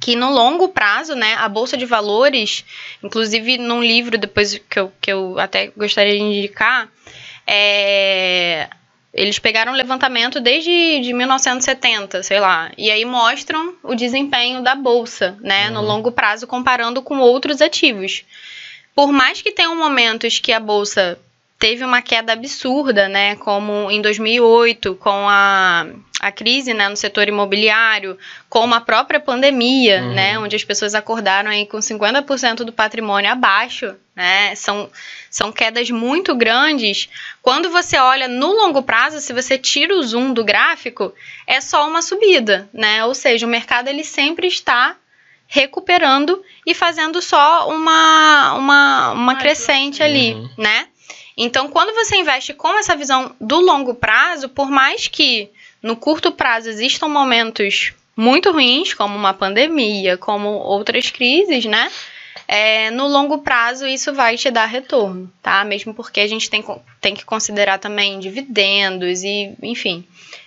[0.00, 2.64] que no longo prazo, né, a bolsa de valores,
[3.02, 6.88] inclusive num livro depois que eu, que eu até gostaria de indicar,
[7.46, 8.68] é,
[9.12, 14.74] eles pegaram um levantamento desde de 1970, sei lá, e aí mostram o desempenho da
[14.74, 15.86] bolsa, né, no Uhum.
[15.86, 18.24] longo prazo comparando com outros ativos.
[18.94, 21.18] Por mais que tenham momentos que a bolsa
[21.58, 25.86] teve uma queda absurda, né, como em 2008 com a,
[26.20, 28.18] a crise, né, no setor imobiliário,
[28.50, 30.14] com a própria pandemia, Uhum.
[30.14, 34.90] né, onde as pessoas acordaram aí com 50% do patrimônio abaixo, né, são,
[35.30, 37.08] são quedas muito grandes.
[37.40, 41.14] Quando você olha no longo prazo, se você tira o zoom do gráfico,
[41.46, 44.96] é só uma subida, né, ou seja, o mercado ele sempre está
[45.46, 50.50] recuperando e fazendo só uma, uma, uma crescente ali, Uhum.
[50.58, 50.88] né?
[51.36, 55.50] Então, quando você investe com essa visão do longo prazo, por mais que
[55.82, 61.90] no curto prazo existam momentos muito ruins, como uma pandemia, como outras crises, né?
[62.46, 65.64] É, no longo prazo isso vai te dar retorno, tá?
[65.64, 66.64] Mesmo porque a gente tem,
[67.00, 70.06] tem que considerar também dividendos e, enfim.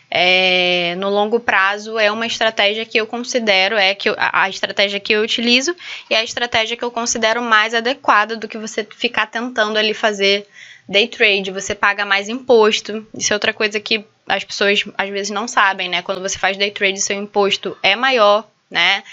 [0.09, 4.49] É, no longo prazo é uma estratégia que eu considero, é que eu- a, a
[4.49, 5.75] estratégia que eu utilizo
[6.09, 9.93] e é a estratégia que eu considero mais adequada do que você ficar tentando ali
[9.93, 10.47] fazer
[10.87, 13.05] day trade, você paga mais imposto.
[13.13, 16.01] Isso é outra coisa que as pessoas às vezes não sabem, né?
[16.01, 19.03] Quando você faz day trade, seu imposto é maior né?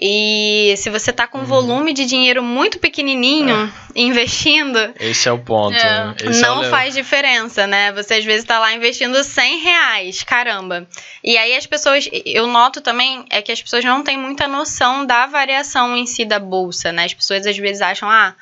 [0.00, 5.38] E se você tá com um volume de dinheiro muito pequenininho investindo, Esse é o
[5.38, 5.76] ponto.
[5.76, 6.04] É.
[6.04, 6.14] né?
[6.22, 7.90] Esse é não o faz diferença, né?
[7.92, 10.86] Você às vezes tá lá investindo 100 reais, caramba.
[11.24, 15.04] E aí as pessoas, eu noto também, é que as pessoas não têm muita noção
[15.04, 17.04] da variação em si da bolsa, né?
[17.06, 18.34] As pessoas às vezes acham, ah,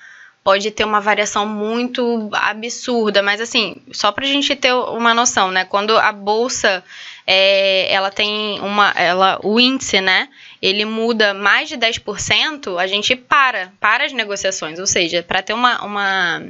[0.46, 5.64] pode ter uma variação muito absurda, mas assim, só pra gente ter uma noção, né?
[5.64, 6.84] Quando a bolsa,
[7.26, 10.28] é, ela tem uma, ela, o índice, né?
[10.62, 14.78] Ele muda mais de 10%, a gente para, para as negociações.
[14.78, 16.42] Ou seja, para ter uma, uma,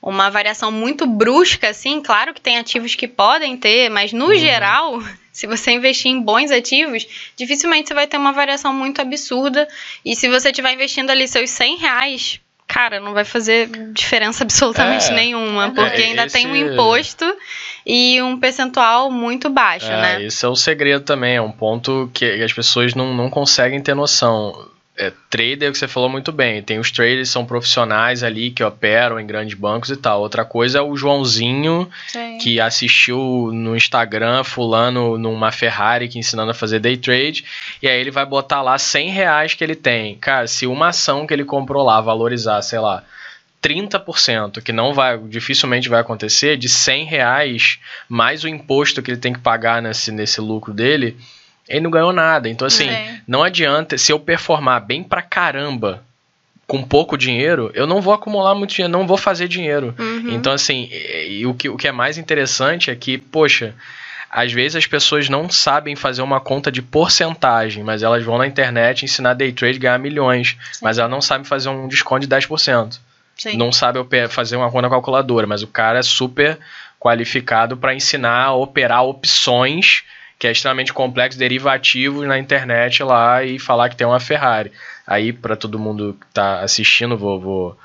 [0.00, 5.02] uma variação muito brusca, assim, claro que tem ativos que podem ter, mas no geral,
[5.30, 7.06] se você investir em bons ativos,
[7.36, 9.68] dificilmente você vai ter uma variação muito absurda.
[10.02, 12.40] E se você estiver investindo ali seus 100 reais,
[12.72, 15.14] cara, não vai fazer diferença absolutamente É.
[15.14, 17.36] nenhuma, É, porque ainda tem um esse- imposto
[17.86, 20.22] e um percentual muito baixo, É, né?
[20.24, 23.94] Esse é o segredo também, é um ponto que as pessoas não, não conseguem ter
[23.94, 24.68] noção.
[25.02, 28.62] É, trader, que você falou muito bem, tem os traders que são profissionais ali que
[28.62, 30.20] operam em grandes bancos e tal.
[30.20, 32.38] Outra coisa é o Joãozinho Sim.
[32.38, 37.44] que assistiu no Instagram fulano numa Ferrari que ensinando a fazer day trade,
[37.82, 40.14] e aí ele vai botar lá 100 reais que ele tem.
[40.18, 43.02] Cara, se uma ação que ele comprou lá valorizar, sei lá,
[43.60, 47.78] 30%, que não vai, dificilmente vai acontecer, de 100 reais,
[48.08, 51.16] mais o imposto que ele tem que pagar nesse, nesse lucro dele,
[51.68, 52.48] ele não ganhou nada.
[52.48, 53.20] Então, assim, Sim.
[53.26, 56.02] não adianta, se eu performar bem pra caramba
[56.66, 59.94] com pouco dinheiro, eu não vou acumular muito dinheiro, não vou fazer dinheiro.
[59.98, 60.30] Uhum.
[60.30, 63.74] Então, assim, e, o, que, o que é mais interessante é que, poxa,
[64.30, 68.46] às vezes as pessoas não sabem fazer uma conta de porcentagem, mas elas vão na
[68.46, 72.98] internet ensinar day trade ganhar milhões, mas elas não sabem fazer um desconto de 10%.
[73.36, 73.56] Sim.
[73.56, 73.98] Não sabe
[74.28, 76.58] fazer uma conta calculadora, mas o cara é super
[76.98, 80.04] qualificado para ensinar a operar opções,
[80.42, 84.72] que é extremamente complexo, derivativos na internet lá e falar que tem uma Ferrari.
[85.06, 87.78] Aí, para todo mundo que tá assistindo, vou, vou,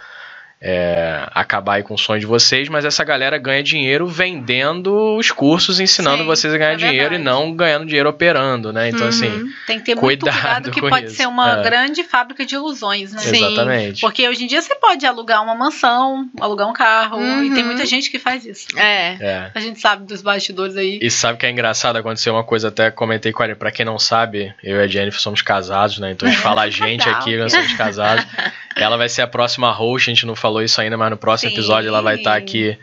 [0.62, 5.32] é, acabar aí com o sonho de vocês, mas essa galera ganha dinheiro vendendo os
[5.32, 8.90] cursos, ensinando Sim, vocês a ganhar é dinheiro e não ganhando dinheiro operando, né?
[8.90, 9.08] Então, Uhum.
[9.10, 11.16] assim, Tem que ter muito Cuidado cuidado que pode isso.
[11.16, 11.64] ser uma É.
[11.64, 13.20] grande fábrica de ilusões, né?
[13.20, 13.46] Sim.
[13.46, 14.02] exatamente.
[14.02, 17.66] Porque hoje em dia você pode alugar uma mansão, alugar um carro, e tem Uhum.
[17.68, 18.68] muita gente que faz isso.
[18.78, 19.18] É.
[19.20, 19.52] É.
[19.54, 21.00] A gente sabe dos bastidores aí.
[21.02, 21.98] E sabe que é engraçado?
[21.98, 25.22] Aconteceu uma coisa, até comentei com a Pra quem não sabe, eu e a Jennifer
[25.22, 26.12] somos casados, né?
[26.12, 28.26] Então a gente fala a gente aqui, nós somos casados.
[28.80, 31.50] Ela vai ser a próxima host, a gente não falou isso ainda, mas no próximo
[31.50, 31.58] Sim.
[31.58, 32.78] episódio ela vai estar aqui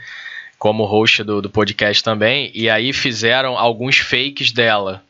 [0.59, 2.51] como host do, do podcast também.
[2.55, 5.03] E aí fizeram alguns fakes dela.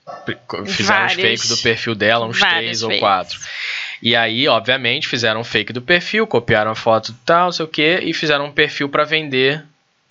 [0.67, 1.23] Fizeram os Vários.
[1.23, 3.01] fakes do perfil dela, uns Vários três ou fakes.
[3.01, 3.41] quatro.
[4.03, 7.65] E aí, obviamente, fizeram um fake do perfil, copiaram a foto e tal, não sei
[7.65, 9.65] o que, e fizeram um perfil para vender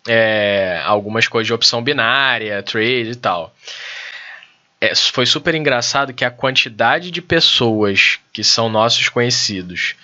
[0.07, 3.53] é, algumas coisas de opção binária, trade e tal.
[4.82, 9.95] É, foi super engraçado que a quantidade de pessoas que são nossos conhecidos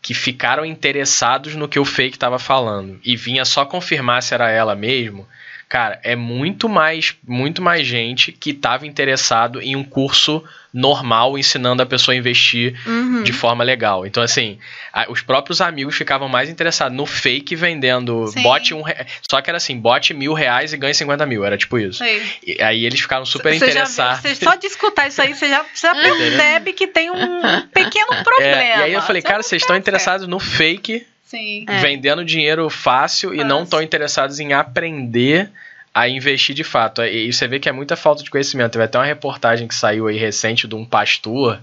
[0.00, 3.00] que ficaram interessados no que o fake estava falando.
[3.04, 5.26] E vinha só confirmar se era ela mesmo,
[5.68, 10.42] cara, é muito mais, muito mais gente que estava interessado em um curso
[10.72, 13.22] normal ensinando a pessoa a investir Uhum.
[13.22, 14.06] de forma legal.
[14.06, 14.58] Então, assim,
[14.92, 18.42] a- os próprios amigos ficavam mais interessados no fake vendendo Sim.
[18.42, 18.94] bote um re...
[19.30, 21.44] Só que era assim, bote mil reais e ganhe 50 mil.
[21.44, 22.02] Era tipo isso.
[22.04, 24.38] E aí eles ficaram super vê- interessados.
[24.38, 27.40] só de escutar isso aí, você já, já percebe que tem um
[27.72, 28.62] pequeno problema.
[28.62, 31.64] É, e aí eu falei, cara, vocês estão interessados no fake, Sim.
[31.68, 31.78] É.
[31.80, 33.64] vendendo dinheiro fácil e não Fácil.
[33.64, 35.50] estão interessados em aprender
[35.94, 37.02] a investir de fato.
[37.02, 38.72] E você vê que é muita falta de conhecimento.
[38.72, 41.60] Teve até uma reportagem que saiu aí recente de um pastor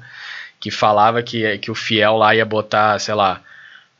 [0.59, 3.41] que falava que, que o fiel lá ia botar, sei lá,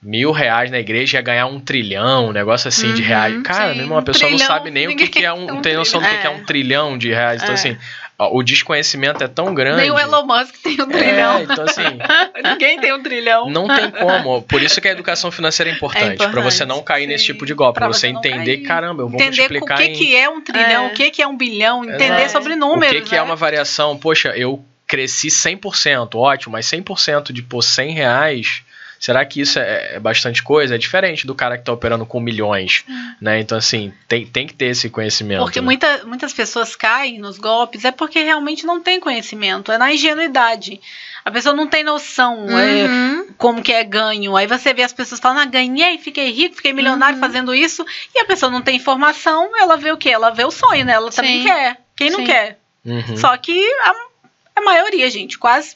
[0.01, 3.41] mil reais na igreja e ia ganhar um trilhão, um negócio assim de Uhum, reais.
[3.43, 5.49] Cara, sim, mesmo uma um pessoa não sabe nem o que, que é um.
[5.57, 7.41] um tem noção do que, é um trilhão de reais.
[7.41, 7.55] Então, É.
[7.55, 7.77] assim,
[8.17, 9.81] o desconhecimento é tão grande.
[9.81, 11.41] Nem o Elon Musk tem um É, trilhão.
[11.43, 11.83] então assim,
[12.51, 13.49] Ninguém tem um trilhão.
[13.49, 14.41] não tem como.
[14.43, 16.05] Por isso que a educação financeira é importante.
[16.13, 17.33] importante, Pra você não cair nesse sim.
[17.33, 17.79] tipo de golpe.
[17.79, 18.67] Pra você entender, cair.
[18.67, 19.93] caramba, eu vou Entender o multiplicar que, em.
[19.93, 20.87] que é um trilhão, É.
[20.87, 22.31] o que, que é um bilhão, entender Exato.
[22.31, 22.95] sobre o números.
[23.03, 23.23] que, que é né?
[23.23, 23.97] uma variação?
[23.97, 28.61] Poxa, eu cresci 100%, ótimo, mas 100% de por 100 reais,
[29.05, 30.73] será que isso é, é bastante coisa?
[30.73, 32.83] É diferente do cara que está operando com milhões,
[33.21, 33.39] né?
[33.39, 35.43] Então, assim, tem, tem que ter esse conhecimento.
[35.43, 35.65] Porque né?
[35.65, 40.81] muita, muitas pessoas caem nos golpes é porque realmente não tem conhecimento, é na ingenuidade.
[41.23, 43.27] A pessoa não tem noção é, Uhum.
[43.37, 44.35] como que é ganho.
[44.35, 47.21] Aí você vê as pessoas falando, ah, ganhei, fiquei rico, fiquei milionário Uhum.
[47.21, 47.85] fazendo isso,
[48.15, 50.09] e a pessoa não tem informação, ela vê o quê?
[50.09, 50.93] Ela vê o sonho, né?
[50.93, 51.47] Ela também Sim.
[51.47, 51.77] quer.
[51.95, 52.25] Quem não Sim.
[52.25, 52.57] quer?
[52.83, 53.17] Uhum.
[53.17, 53.93] Só que a,
[54.55, 55.75] a maioria, gente, quase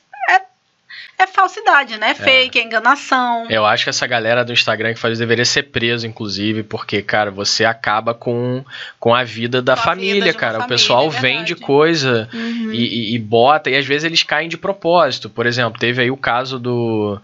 [1.20, 2.12] é é falsidade, né?
[2.12, 3.46] É fake, é enganação.
[3.50, 7.02] Eu acho que essa galera do Instagram que faz isso deveria ser preso, inclusive, porque,
[7.02, 8.64] cara, você acaba com,
[9.00, 10.58] com a vida da Com família, vida cara.
[10.58, 12.72] o família, pessoal é vende coisa Uhum.
[12.72, 15.30] e, e- e bota, e às vezes eles caem de propósito.
[15.30, 17.20] Por exemplo, teve aí o caso do.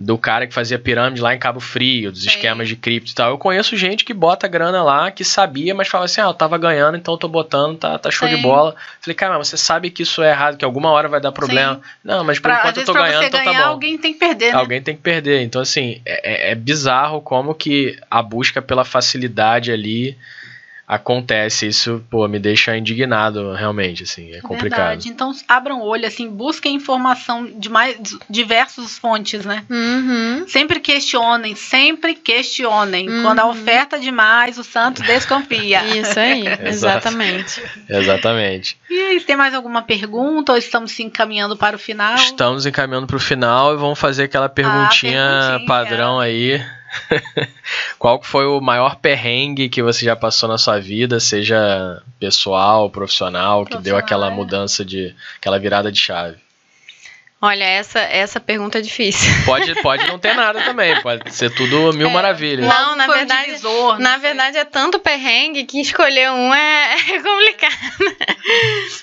[0.00, 2.28] Do cara que fazia pirâmide lá em Cabo Frio, dos Sim.
[2.28, 3.30] esquemas de cripto e tal.
[3.30, 6.56] Eu conheço gente que bota grana lá, que sabia, mas fala assim: ah, eu tava
[6.56, 8.42] ganhando, então eu tô botando, tá, tá show de Sim.
[8.42, 8.76] bola.
[9.00, 11.80] Falei, cara, mas você sabe que isso é errado, que alguma hora vai dar problema.
[12.04, 13.70] Não, mas por Pra, enquanto eu tô ganhando, então ganhar, tá bom.
[13.72, 14.58] alguém tem que perder, né?
[14.60, 15.42] Alguém tem que perder.
[15.42, 20.16] Então, assim, é, é- é bizarro como que a busca pela facilidade ali
[20.88, 21.66] acontece.
[21.66, 24.32] Isso, pô, me deixa indignado, realmente, assim.
[24.32, 24.78] É complicado.
[24.78, 25.08] Verdade.
[25.10, 29.64] Então, abram o olho, assim, busquem informação de mais diversas fontes, né?
[29.68, 30.48] Uhum.
[30.48, 33.08] Sempre questionem, sempre questionem.
[33.08, 33.22] Uhum.
[33.22, 35.84] Quando a oferta é demais, o santo desconfia.
[35.94, 37.62] Isso aí, exatamente.
[37.86, 38.78] Exatamente.
[38.88, 42.14] E aí, tem mais alguma pergunta ou estamos se encaminhando para o final?
[42.14, 45.66] Estamos encaminhando pro final e vamos fazer aquela perguntinha, perguntinha.
[45.66, 46.64] padrão aí.
[47.98, 52.90] Qual que foi o maior perrengue que você já passou na sua vida, seja pessoal,
[52.90, 54.30] profissional, que deu aquela é.
[54.30, 55.14] mudança de.
[55.38, 56.36] aquela virada de chave?
[57.40, 59.30] Olha, essa, essa pergunta é difícil.
[59.46, 62.66] Pode, pode não ter nada também, pode ser tudo mil maravilhas.
[62.66, 64.20] Não, na verdade- divisor, Na sei.
[64.20, 68.16] verdade, é tanto perrengue que escolher um é, é complicado.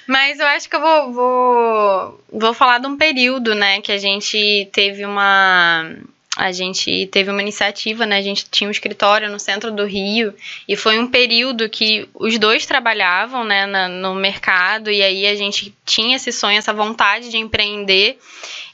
[0.05, 3.97] Mas eu acho que eu vou, vou, vou falar de um período, né, que a
[3.97, 5.95] gente teve uma.
[6.35, 8.17] A gente teve uma iniciativa, né?
[8.17, 10.33] A gente tinha um escritório no centro do Rio
[10.67, 15.35] e foi um período que os dois trabalhavam, né, na- no mercado e aí a
[15.35, 18.17] gente tinha esse sonho, essa vontade de empreender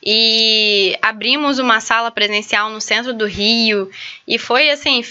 [0.04, 3.90] e abrimos uma sala presencial no centro do Rio.
[4.28, 5.04] E foi assim,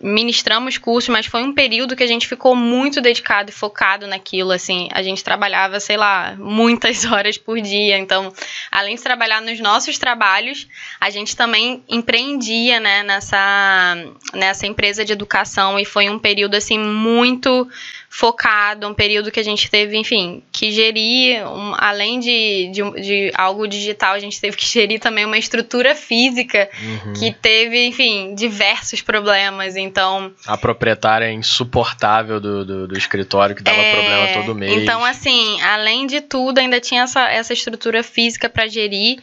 [0.00, 4.52] ministramos cursos, mas foi um período que a gente ficou muito dedicado e focado naquilo,
[4.52, 8.32] assim, a gente trabalhava, sei lá, muitas horas por dia, então,
[8.70, 10.68] além de trabalhar nos nossos trabalhos,
[11.00, 13.96] a gente também empreendia, né, nessa,
[14.34, 15.78] nessa empresa de educação.
[15.78, 17.68] E foi um período, assim, muito
[18.16, 23.32] focado, um período que a gente teve, enfim, que gerir, um- além de, de, de
[23.34, 27.12] algo digital, a gente teve que gerir também uma estrutura física Uhum.
[27.14, 29.74] que teve, enfim, diversos problemas.
[29.74, 34.80] Então, A proprietária insuportável do, do, do escritório que dava é, problema todo mês.
[34.80, 39.18] Então, assim, além de tudo, ainda tinha essa, essa estrutura física para gerir.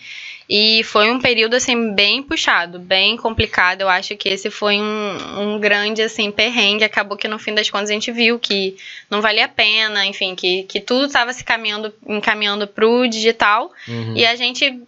[0.54, 3.82] E foi um período, assim, bem puxado, bem complicado.
[3.82, 6.84] Eu acho que esse foi um, um grande, assim, perrengue.
[6.84, 8.76] Acabou que, no fim das contas, a gente viu que
[9.10, 13.72] não valia a pena, enfim, que, que tudo estava se caminhando, encaminhando pro digital.
[13.88, 14.14] Uhum.
[14.16, 14.82] E a gente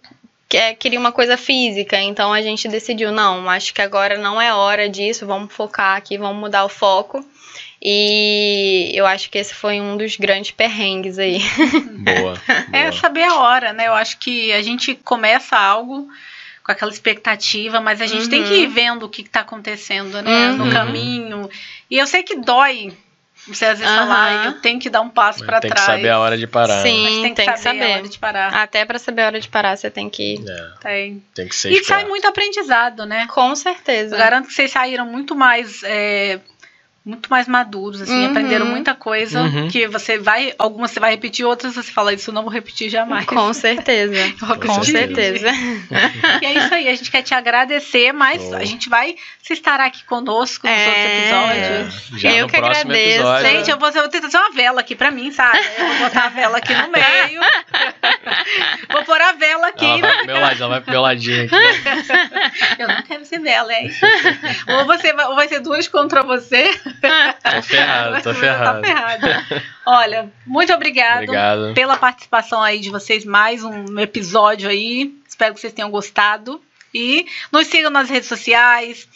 [0.52, 4.54] é, queria uma coisa física, então a gente decidiu, não, acho que agora não é
[4.54, 7.24] hora disso, vamos focar aqui, vamos mudar o foco.
[7.86, 11.40] E eu acho que esse foi um dos grandes perrengues aí.
[11.98, 12.40] Boa.
[12.72, 12.92] É boa.
[13.00, 13.88] saber a hora, né?
[13.88, 16.08] Eu acho que a gente começa algo
[16.64, 18.30] com aquela expectativa, mas a gente Uhum.
[18.30, 20.52] tem que ir vendo o que está acontecendo, né?
[20.52, 20.70] No Uhum.
[20.72, 21.50] caminho.
[21.90, 22.90] E eu sei que dói
[23.46, 24.06] você às vezes Aham.
[24.08, 25.84] falar, eu tenho que dar um passo para Tem trás.
[25.86, 26.76] que saber a hora de parar.
[26.76, 26.82] né?
[26.82, 27.02] Sim.
[27.04, 27.98] Mas tem que tem que saber, a saber.
[27.98, 28.54] hora de parar.
[28.54, 30.42] Até pra saber a hora de parar, você tem que.
[30.48, 31.22] É, Tem.
[31.34, 32.08] tem que ser E sai esperto.
[32.08, 33.26] muito aprendizado, né?
[33.32, 34.14] Com certeza.
[34.14, 35.82] Eu garanto que vocês saíram muito mais.
[35.84, 36.40] é,
[37.04, 38.30] muito mais maduros, assim, Uhum.
[38.30, 39.68] aprenderam muita coisa Uhum.
[39.68, 42.88] que você vai, algumas você vai repetir, outras você fala, isso eu não vou repetir
[42.88, 43.26] jamais.
[43.26, 44.14] Com certeza.
[44.64, 45.48] Com certeza.
[46.40, 48.56] E é isso aí, a gente quer te agradecer, mas Show.
[48.56, 49.16] a gente vai.
[49.42, 50.86] Você estará aqui conosco nos É.
[50.86, 52.20] outros É, episódios.
[52.22, 52.90] já Eu que agradeço.
[53.18, 53.46] episódio.
[53.50, 55.58] Gente, eu vou, eu vou ter que trazer uma vela aqui pra mim, sabe?
[55.78, 57.40] Eu vou botar a vela aqui no meio.
[58.90, 59.84] vou pôr a vela aqui.
[59.84, 61.54] Ela vai pro meu ladinho, ela vai pro meu ladinho aqui.
[62.78, 63.90] Eu não quero ser vela, hein?
[64.68, 66.70] ou, você ou vai ser duas contra você.
[67.00, 68.86] Tô ferrado, tô Tá ferrado.
[68.86, 69.62] ferrado.
[69.86, 71.24] Olha, muito obrigado.
[71.24, 71.74] Obrigado.
[71.74, 75.14] pela participação aí de vocês, mais um episódio aí.
[75.28, 76.60] Espero que vocês tenham gostado.
[76.94, 79.08] E nos sigam nas redes sociais,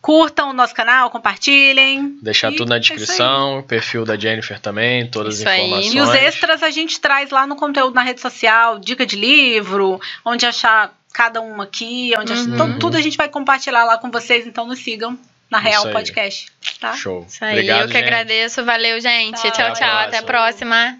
[0.00, 2.16] curtam o nosso canal, compartilhem.
[2.22, 2.80] Deixar tudo na é aí.
[2.80, 5.60] descrição, o perfil da Jennifer também, todas Isso as aí.
[5.66, 5.94] informações.
[5.94, 10.00] E os extras a gente traz lá no conteúdo na rede social, dica de livro,
[10.24, 12.54] onde achar cada um aqui, onde achar, Uhum.
[12.54, 15.18] então, tudo a gente vai compartilhar lá com vocês, então nos sigam
[15.50, 15.92] na Real aí.
[15.92, 16.46] Podcast,
[16.80, 16.94] tá?
[16.94, 17.24] Show.
[17.28, 18.04] Isso aí, Obrigado, eu que gente.
[18.04, 18.64] agradeço.
[18.64, 19.40] Valeu, gente.
[19.40, 19.50] Tchau.
[19.50, 19.72] Tchau, tchau.
[19.72, 20.96] Até a Até a próxima.